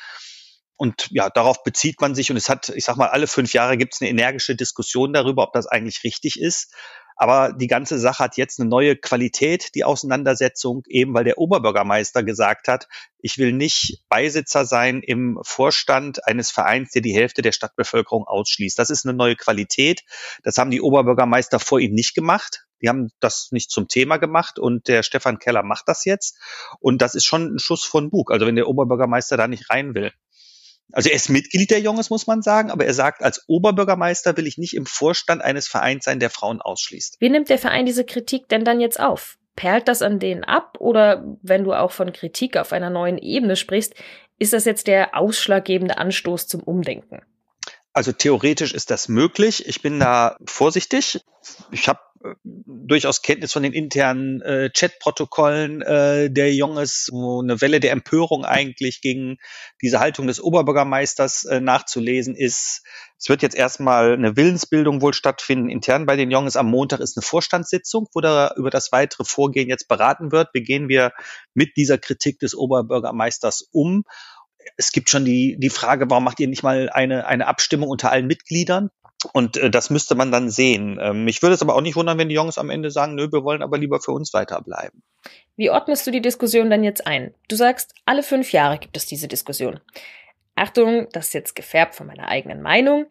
Und 0.75 1.07
ja, 1.11 1.29
darauf 1.29 1.63
bezieht 1.63 2.01
man 2.01 2.15
sich 2.15 2.31
und 2.31 2.37
es 2.37 2.49
hat, 2.49 2.69
ich 2.69 2.83
sag 2.83 2.97
mal, 2.97 3.09
alle 3.09 3.27
fünf 3.27 3.53
Jahre 3.53 3.77
gibt 3.77 3.93
es 3.93 4.01
eine 4.01 4.09
energische 4.09 4.55
Diskussion 4.55 5.13
darüber, 5.13 5.43
ob 5.43 5.53
das 5.53 5.67
eigentlich 5.67 6.03
richtig 6.03 6.39
ist. 6.39 6.73
Aber 7.15 7.53
die 7.53 7.67
ganze 7.67 7.99
Sache 7.99 8.23
hat 8.23 8.37
jetzt 8.37 8.59
eine 8.59 8.69
neue 8.69 8.95
Qualität, 8.95 9.75
die 9.75 9.83
Auseinandersetzung, 9.83 10.83
eben 10.87 11.13
weil 11.13 11.23
der 11.23 11.37
Oberbürgermeister 11.37 12.23
gesagt 12.23 12.67
hat, 12.67 12.87
ich 13.19 13.37
will 13.37 13.53
nicht 13.53 14.03
Beisitzer 14.09 14.65
sein 14.65 15.01
im 15.01 15.39
Vorstand 15.43 16.25
eines 16.27 16.51
Vereins, 16.51 16.91
der 16.91 17.01
die 17.01 17.13
Hälfte 17.13 17.41
der 17.41 17.51
Stadtbevölkerung 17.51 18.25
ausschließt. 18.25 18.77
Das 18.77 18.89
ist 18.89 19.05
eine 19.05 19.15
neue 19.15 19.35
Qualität. 19.35 20.03
Das 20.43 20.57
haben 20.57 20.71
die 20.71 20.81
Oberbürgermeister 20.81 21.59
vor 21.59 21.79
ihm 21.79 21.93
nicht 21.93 22.15
gemacht. 22.15 22.65
Die 22.81 22.89
haben 22.89 23.11
das 23.21 23.49
nicht 23.51 23.71
zum 23.71 23.87
Thema 23.87 24.17
gemacht 24.17 24.59
und 24.59 24.89
der 24.89 25.03
Stefan 25.03 25.39
Keller 25.39 25.63
macht 25.63 25.87
das 25.87 26.03
jetzt. 26.03 26.37
Und 26.79 27.01
das 27.01 27.15
ist 27.15 27.25
schon 27.25 27.55
ein 27.55 27.59
Schuss 27.59 27.85
von 27.85 28.09
Bug. 28.09 28.29
Also 28.29 28.45
wenn 28.45 28.55
der 28.55 28.67
Oberbürgermeister 28.67 29.37
da 29.37 29.47
nicht 29.47 29.69
rein 29.69 29.95
will. 29.95 30.11
Also 30.91 31.09
er 31.09 31.15
ist 31.15 31.29
Mitglied 31.29 31.71
der 31.71 31.79
Junges, 31.79 32.09
muss 32.09 32.27
man 32.27 32.41
sagen, 32.41 32.69
aber 32.69 32.85
er 32.85 32.93
sagt, 32.93 33.23
als 33.23 33.43
Oberbürgermeister 33.47 34.37
will 34.37 34.47
ich 34.47 34.57
nicht 34.57 34.75
im 34.75 34.85
Vorstand 34.85 35.41
eines 35.41 35.67
Vereins 35.67 36.05
sein, 36.05 36.19
der 36.19 36.29
Frauen 36.29 36.61
ausschließt. 36.61 37.17
Wie 37.19 37.29
nimmt 37.29 37.49
der 37.49 37.57
Verein 37.57 37.85
diese 37.85 38.05
Kritik 38.05 38.47
denn 38.49 38.63
dann 38.63 38.79
jetzt 38.79 38.99
auf? 38.99 39.37
Perlt 39.55 39.87
das 39.87 40.01
an 40.01 40.19
denen 40.19 40.43
ab? 40.43 40.77
Oder 40.79 41.23
wenn 41.41 41.63
du 41.63 41.73
auch 41.73 41.91
von 41.91 42.11
Kritik 42.13 42.57
auf 42.57 42.73
einer 42.73 42.89
neuen 42.89 43.17
Ebene 43.17 43.55
sprichst, 43.55 43.93
ist 44.39 44.53
das 44.53 44.65
jetzt 44.65 44.87
der 44.87 45.17
ausschlaggebende 45.17 45.97
Anstoß 45.97 46.47
zum 46.47 46.61
Umdenken? 46.61 47.21
Also 47.93 48.11
theoretisch 48.11 48.73
ist 48.73 48.89
das 48.89 49.07
möglich. 49.07 49.67
Ich 49.67 49.81
bin 49.81 49.99
da 49.99 50.37
vorsichtig. 50.45 51.21
Ich 51.71 51.87
habe 51.87 51.99
durchaus 52.43 53.21
Kenntnis 53.21 53.53
von 53.53 53.63
den 53.63 53.73
internen 53.73 54.41
äh, 54.41 54.69
Chatprotokollen 54.69 55.81
äh, 55.81 56.29
der 56.31 56.53
Junges, 56.53 57.09
wo 57.11 57.41
eine 57.41 57.61
Welle 57.61 57.79
der 57.79 57.91
Empörung 57.91 58.45
eigentlich 58.45 59.01
gegen 59.01 59.37
diese 59.81 59.99
Haltung 59.99 60.27
des 60.27 60.41
Oberbürgermeisters 60.41 61.45
äh, 61.45 61.59
nachzulesen 61.59 62.35
ist. 62.35 62.83
Es 63.17 63.29
wird 63.29 63.41
jetzt 63.41 63.55
erstmal 63.55 64.13
eine 64.13 64.35
Willensbildung 64.35 65.01
wohl 65.01 65.13
stattfinden 65.13 65.69
intern 65.69 66.05
bei 66.05 66.15
den 66.15 66.31
Junges. 66.31 66.55
Am 66.55 66.69
Montag 66.69 66.99
ist 66.99 67.17
eine 67.17 67.23
Vorstandssitzung, 67.23 68.07
wo 68.13 68.21
da 68.21 68.53
über 68.57 68.69
das 68.69 68.91
weitere 68.91 69.23
Vorgehen 69.23 69.69
jetzt 69.69 69.87
beraten 69.87 70.31
wird. 70.31 70.49
Wie 70.53 70.63
gehen 70.63 70.89
wir 70.89 71.11
mit 71.53 71.77
dieser 71.77 71.97
Kritik 71.97 72.39
des 72.39 72.55
Oberbürgermeisters 72.55 73.67
um? 73.71 74.03
Es 74.77 74.91
gibt 74.91 75.09
schon 75.09 75.25
die, 75.25 75.57
die 75.59 75.69
Frage, 75.69 76.09
warum 76.09 76.23
macht 76.23 76.39
ihr 76.39 76.47
nicht 76.47 76.63
mal 76.63 76.89
eine, 76.89 77.27
eine 77.27 77.47
Abstimmung 77.47 77.89
unter 77.89 78.11
allen 78.11 78.27
Mitgliedern? 78.27 78.89
Und 79.25 79.57
äh, 79.57 79.69
das 79.69 79.89
müsste 79.89 80.15
man 80.15 80.31
dann 80.31 80.49
sehen. 80.49 80.99
Ähm, 81.01 81.23
mich 81.23 81.41
würde 81.41 81.55
es 81.55 81.61
aber 81.61 81.75
auch 81.75 81.81
nicht 81.81 81.95
wundern, 81.95 82.17
wenn 82.17 82.29
die 82.29 82.35
Jungs 82.35 82.57
am 82.57 82.69
Ende 82.69 82.91
sagen, 82.91 83.15
nö, 83.15 83.31
wir 83.31 83.43
wollen 83.43 83.61
aber 83.61 83.77
lieber 83.77 83.99
für 83.99 84.11
uns 84.11 84.33
weiterbleiben. 84.33 85.03
Wie 85.55 85.69
ordnest 85.69 86.05
du 86.07 86.11
die 86.11 86.21
Diskussion 86.21 86.69
dann 86.69 86.83
jetzt 86.83 87.05
ein? 87.05 87.33
Du 87.47 87.55
sagst, 87.55 87.93
alle 88.05 88.23
fünf 88.23 88.51
Jahre 88.51 88.79
gibt 88.79 88.97
es 88.97 89.05
diese 89.05 89.27
Diskussion. 89.27 89.79
Achtung, 90.55 91.07
das 91.11 91.27
ist 91.27 91.33
jetzt 91.33 91.55
gefärbt 91.55 91.95
von 91.95 92.07
meiner 92.07 92.27
eigenen 92.27 92.61
Meinung. 92.61 93.07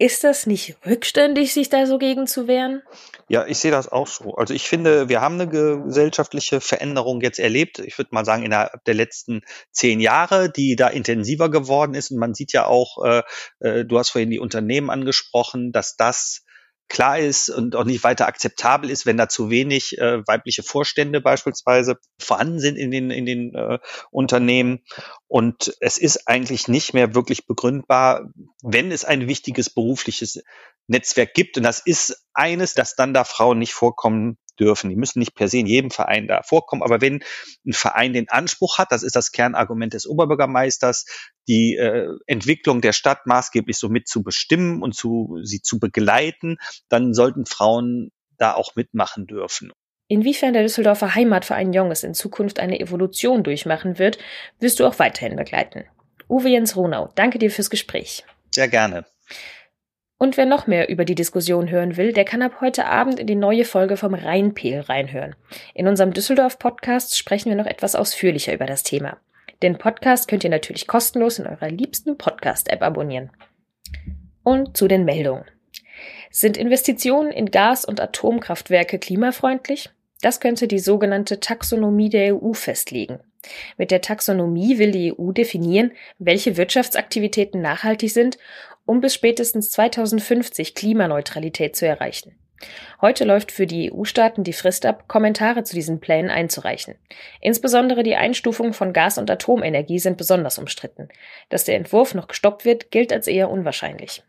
Ist 0.00 0.24
das 0.24 0.46
nicht 0.46 0.76
rückständig, 0.86 1.52
sich 1.52 1.68
da 1.68 1.84
so 1.84 1.98
gegen 1.98 2.26
zu 2.26 2.48
wehren? 2.48 2.80
Ja, 3.28 3.44
ich 3.46 3.58
sehe 3.58 3.70
das 3.70 3.86
auch 3.86 4.06
so. 4.06 4.34
Also 4.34 4.54
ich 4.54 4.66
finde, 4.66 5.10
wir 5.10 5.20
haben 5.20 5.34
eine 5.34 5.46
gesellschaftliche 5.46 6.62
Veränderung 6.62 7.20
jetzt 7.20 7.38
erlebt. 7.38 7.80
Ich 7.80 7.98
würde 7.98 8.08
mal 8.12 8.24
sagen, 8.24 8.42
innerhalb 8.42 8.82
der 8.86 8.94
letzten 8.94 9.42
zehn 9.72 10.00
Jahre, 10.00 10.50
die 10.50 10.74
da 10.74 10.88
intensiver 10.88 11.50
geworden 11.50 11.92
ist. 11.92 12.10
Und 12.10 12.16
man 12.16 12.32
sieht 12.32 12.54
ja 12.54 12.64
auch, 12.64 13.04
äh, 13.04 13.22
äh 13.58 13.84
du 13.84 13.98
hast 13.98 14.08
vorhin 14.08 14.30
die 14.30 14.38
Unternehmen 14.38 14.88
angesprochen, 14.88 15.70
dass 15.70 15.96
das 15.98 16.46
klar 16.90 17.18
ist 17.18 17.48
und 17.48 17.76
auch 17.76 17.84
nicht 17.84 18.04
weiter 18.04 18.26
akzeptabel 18.26 18.90
ist, 18.90 19.06
wenn 19.06 19.16
da 19.16 19.28
zu 19.28 19.48
wenig 19.48 19.96
äh, 19.98 20.26
weibliche 20.26 20.62
Vorstände 20.62 21.20
beispielsweise 21.22 21.98
vorhanden 22.18 22.58
sind 22.58 22.76
in 22.76 22.90
den, 22.90 23.10
in 23.10 23.24
den 23.24 23.54
äh, 23.54 23.78
Unternehmen. 24.10 24.80
Und 25.28 25.74
es 25.80 25.96
ist 25.96 26.26
eigentlich 26.28 26.68
nicht 26.68 26.92
mehr 26.92 27.14
wirklich 27.14 27.46
begründbar, 27.46 28.28
wenn 28.62 28.90
es 28.92 29.04
ein 29.04 29.28
wichtiges 29.28 29.70
berufliches 29.70 30.42
Netzwerk 30.88 31.32
gibt. 31.32 31.56
Und 31.56 31.62
das 31.62 31.78
ist 31.78 32.26
eines, 32.34 32.74
dass 32.74 32.96
dann 32.96 33.14
da 33.14 33.24
Frauen 33.24 33.60
nicht 33.60 33.72
vorkommen 33.72 34.36
dürfen. 34.60 34.90
Die 34.90 34.96
müssen 34.96 35.18
nicht 35.18 35.34
per 35.34 35.48
se 35.48 35.58
in 35.58 35.66
jedem 35.66 35.90
Verein 35.90 36.28
da 36.28 36.42
vorkommen, 36.42 36.82
aber 36.82 37.00
wenn 37.00 37.22
ein 37.66 37.72
Verein 37.72 38.12
den 38.12 38.28
Anspruch 38.28 38.78
hat, 38.78 38.92
das 38.92 39.02
ist 39.02 39.16
das 39.16 39.32
Kernargument 39.32 39.94
des 39.94 40.06
Oberbürgermeisters, 40.06 41.06
die 41.48 41.76
äh, 41.76 42.08
Entwicklung 42.26 42.80
der 42.80 42.92
Stadt 42.92 43.26
maßgeblich 43.26 43.78
so 43.78 43.88
mit 43.88 44.08
zu 44.08 44.22
bestimmen 44.22 44.82
und 44.82 44.94
zu, 44.94 45.38
sie 45.42 45.62
zu 45.62 45.78
begleiten, 45.78 46.58
dann 46.88 47.14
sollten 47.14 47.46
Frauen 47.46 48.10
da 48.36 48.54
auch 48.54 48.76
mitmachen 48.76 49.26
dürfen. 49.26 49.72
Inwiefern 50.08 50.54
der 50.54 50.62
Düsseldorfer 50.62 51.14
Heimatverein 51.14 51.72
Jonges 51.72 52.02
in 52.02 52.14
Zukunft 52.14 52.58
eine 52.58 52.80
Evolution 52.80 53.44
durchmachen 53.44 53.98
wird, 53.98 54.18
wirst 54.58 54.80
du 54.80 54.86
auch 54.86 54.98
weiterhin 54.98 55.36
begleiten. 55.36 55.84
Uwe 56.28 56.48
Jens 56.48 56.76
Ronau, 56.76 57.12
danke 57.14 57.38
dir 57.38 57.50
fürs 57.50 57.70
Gespräch. 57.70 58.24
Sehr 58.52 58.68
gerne. 58.68 59.06
Und 60.22 60.36
wer 60.36 60.44
noch 60.44 60.66
mehr 60.66 60.90
über 60.90 61.06
die 61.06 61.14
Diskussion 61.14 61.70
hören 61.70 61.96
will, 61.96 62.12
der 62.12 62.26
kann 62.26 62.42
ab 62.42 62.60
heute 62.60 62.84
Abend 62.84 63.18
in 63.18 63.26
die 63.26 63.34
neue 63.34 63.64
Folge 63.64 63.96
vom 63.96 64.12
Rheinpel 64.12 64.80
reinhören. 64.80 65.34
In 65.72 65.88
unserem 65.88 66.12
Düsseldorf-Podcast 66.12 67.16
sprechen 67.16 67.48
wir 67.48 67.56
noch 67.56 67.64
etwas 67.64 67.94
ausführlicher 67.94 68.52
über 68.52 68.66
das 68.66 68.82
Thema. 68.82 69.16
Den 69.62 69.78
Podcast 69.78 70.28
könnt 70.28 70.44
ihr 70.44 70.50
natürlich 70.50 70.86
kostenlos 70.86 71.38
in 71.38 71.46
eurer 71.46 71.70
liebsten 71.70 72.18
Podcast-App 72.18 72.82
abonnieren. 72.82 73.30
Und 74.42 74.76
zu 74.76 74.88
den 74.88 75.06
Meldungen. 75.06 75.46
Sind 76.30 76.58
Investitionen 76.58 77.32
in 77.32 77.50
Gas- 77.50 77.86
und 77.86 77.98
Atomkraftwerke 77.98 78.98
klimafreundlich? 78.98 79.88
Das 80.20 80.38
könnte 80.38 80.68
die 80.68 80.80
sogenannte 80.80 81.40
Taxonomie 81.40 82.10
der 82.10 82.36
EU 82.36 82.52
festlegen. 82.52 83.20
Mit 83.78 83.90
der 83.90 84.02
Taxonomie 84.02 84.76
will 84.76 84.90
die 84.90 85.18
EU 85.18 85.32
definieren, 85.32 85.92
welche 86.18 86.58
Wirtschaftsaktivitäten 86.58 87.62
nachhaltig 87.62 88.12
sind 88.12 88.36
um 88.90 89.00
bis 89.00 89.14
spätestens 89.14 89.70
2050 89.70 90.74
Klimaneutralität 90.74 91.76
zu 91.76 91.86
erreichen. 91.86 92.34
Heute 93.00 93.24
läuft 93.24 93.52
für 93.52 93.64
die 93.64 93.92
EU-Staaten 93.92 94.42
die 94.42 94.52
Frist 94.52 94.84
ab, 94.84 95.06
Kommentare 95.06 95.62
zu 95.62 95.76
diesen 95.76 96.00
Plänen 96.00 96.28
einzureichen. 96.28 96.96
Insbesondere 97.40 98.02
die 98.02 98.16
Einstufung 98.16 98.72
von 98.72 98.92
Gas- 98.92 99.16
und 99.16 99.30
Atomenergie 99.30 100.00
sind 100.00 100.18
besonders 100.18 100.58
umstritten. 100.58 101.08
Dass 101.50 101.64
der 101.64 101.76
Entwurf 101.76 102.14
noch 102.14 102.26
gestoppt 102.26 102.64
wird, 102.64 102.90
gilt 102.90 103.12
als 103.12 103.28
eher 103.28 103.48
unwahrscheinlich. 103.48 104.24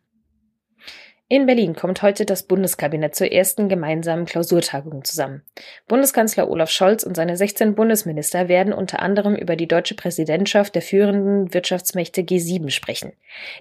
In 1.32 1.46
Berlin 1.46 1.76
kommt 1.76 2.02
heute 2.02 2.26
das 2.26 2.44
Bundeskabinett 2.44 3.16
zur 3.16 3.32
ersten 3.32 3.70
gemeinsamen 3.70 4.26
Klausurtagung 4.26 5.06
zusammen. 5.06 5.44
Bundeskanzler 5.88 6.50
Olaf 6.50 6.70
Scholz 6.70 7.04
und 7.04 7.16
seine 7.16 7.38
16 7.38 7.74
Bundesminister 7.74 8.50
werden 8.50 8.74
unter 8.74 9.02
anderem 9.02 9.38
über 9.38 9.56
die 9.56 9.66
deutsche 9.66 9.96
Präsidentschaft 9.96 10.76
der 10.76 10.82
führenden 10.82 11.54
Wirtschaftsmächte 11.54 12.24
G7 12.24 12.70
sprechen. 12.70 13.14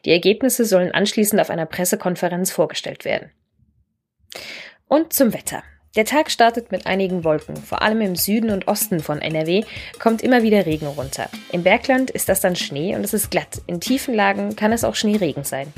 Die 0.05 0.11
Ergebnisse 0.11 0.65
sollen 0.65 0.91
anschließend 0.91 1.41
auf 1.41 1.49
einer 1.49 1.65
Pressekonferenz 1.65 2.51
vorgestellt 2.51 3.05
werden. 3.05 3.31
Und 4.89 5.13
zum 5.13 5.33
Wetter. 5.33 5.63
Der 5.97 6.05
Tag 6.05 6.31
startet 6.31 6.71
mit 6.71 6.87
einigen 6.87 7.25
Wolken. 7.25 7.57
Vor 7.57 7.83
allem 7.83 8.01
im 8.01 8.15
Süden 8.15 8.51
und 8.51 8.69
Osten 8.69 9.01
von 9.01 9.21
NRW 9.21 9.65
kommt 9.99 10.23
immer 10.23 10.45
wieder 10.45 10.65
Regen 10.65 10.87
runter. 10.87 11.29
Im 11.51 11.65
Bergland 11.65 12.11
ist 12.11 12.29
das 12.29 12.41
dann 12.41 12.55
Schnee 12.55 12.95
und 12.95 13.03
es 13.03 13.13
ist 13.13 13.33
glatt. 13.33 13.61
In 13.67 13.81
tiefen 13.81 14.15
Lagen 14.15 14.55
kann 14.55 14.71
es 14.71 14.85
auch 14.85 14.95
Schneeregen 14.95 15.43
sein. 15.43 15.73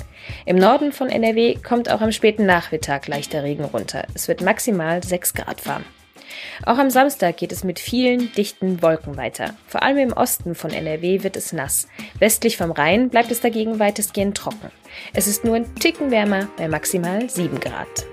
Im 0.45 0.57
Norden 0.57 0.93
von 0.93 1.09
NRW 1.09 1.55
kommt 1.55 1.91
auch 1.91 2.03
am 2.03 2.13
späten 2.13 2.45
Nachmittag 2.45 3.09
leichter 3.09 3.43
Regen 3.43 3.65
runter. 3.65 4.05
Es 4.13 4.29
wird 4.29 4.43
maximal 4.43 5.03
6 5.03 5.33
Grad 5.33 5.67
warm. 5.67 5.85
Auch 6.67 6.77
am 6.77 6.91
Samstag 6.91 7.39
geht 7.39 7.53
es 7.53 7.65
mit 7.65 7.81
vielen 7.81 8.31
dichten 8.35 8.83
Wolken 8.83 9.17
weiter. 9.17 9.55
Vor 9.67 9.83
allem 9.83 9.97
im 9.97 10.13
Osten 10.13 10.55
von 10.55 10.73
NRW 10.73 11.23
wird 11.23 11.37
es 11.37 11.55
nass. 11.55 11.89
Westlich 12.19 12.59
vom 12.59 12.71
Rhein 12.71 13.09
bleibt 13.09 13.31
es 13.31 13.41
dagegen 13.41 13.79
weitestgehend 13.79 14.37
trocken. 14.37 14.71
Es 15.15 15.27
ist 15.27 15.43
nur 15.43 15.57
ein 15.57 15.75
Ticken 15.77 16.11
wärmer 16.11 16.49
bei 16.59 16.69
maximal 16.69 17.31
7 17.31 17.59
Grad. 17.61 18.12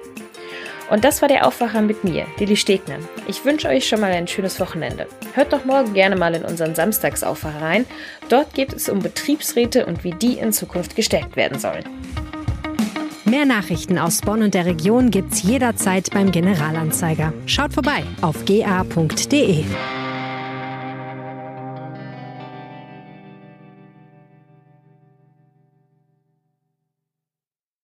Und 0.89 1.03
das 1.03 1.21
war 1.21 1.29
der 1.29 1.45
Aufwacher 1.45 1.81
mit 1.81 2.03
mir, 2.03 2.25
Lilly 2.39 2.55
Stegner. 2.55 2.97
Ich 3.27 3.45
wünsche 3.45 3.67
euch 3.67 3.87
schon 3.87 4.01
mal 4.01 4.11
ein 4.11 4.27
schönes 4.27 4.59
Wochenende. 4.59 5.07
Hört 5.33 5.53
doch 5.53 5.65
morgen 5.65 5.93
gerne 5.93 6.15
mal 6.15 6.33
in 6.33 6.43
unseren 6.43 6.73
Samstagsaufwacher 6.73 7.61
rein. 7.61 7.85
Dort 8.29 8.53
geht 8.53 8.73
es 8.73 8.89
um 8.89 8.99
Betriebsräte 8.99 9.85
und 9.85 10.03
wie 10.03 10.11
die 10.11 10.39
in 10.39 10.51
Zukunft 10.51 10.95
gestärkt 10.95 11.35
werden 11.35 11.59
sollen. 11.59 11.83
Mehr 13.25 13.45
Nachrichten 13.45 13.99
aus 13.99 14.21
Bonn 14.21 14.41
und 14.41 14.55
der 14.55 14.65
Region 14.65 15.11
gibt's 15.11 15.43
jederzeit 15.43 16.09
beim 16.11 16.31
Generalanzeiger. 16.31 17.31
Schaut 17.45 17.73
vorbei 17.73 18.03
auf 18.21 18.43
ga.de. 18.45 19.65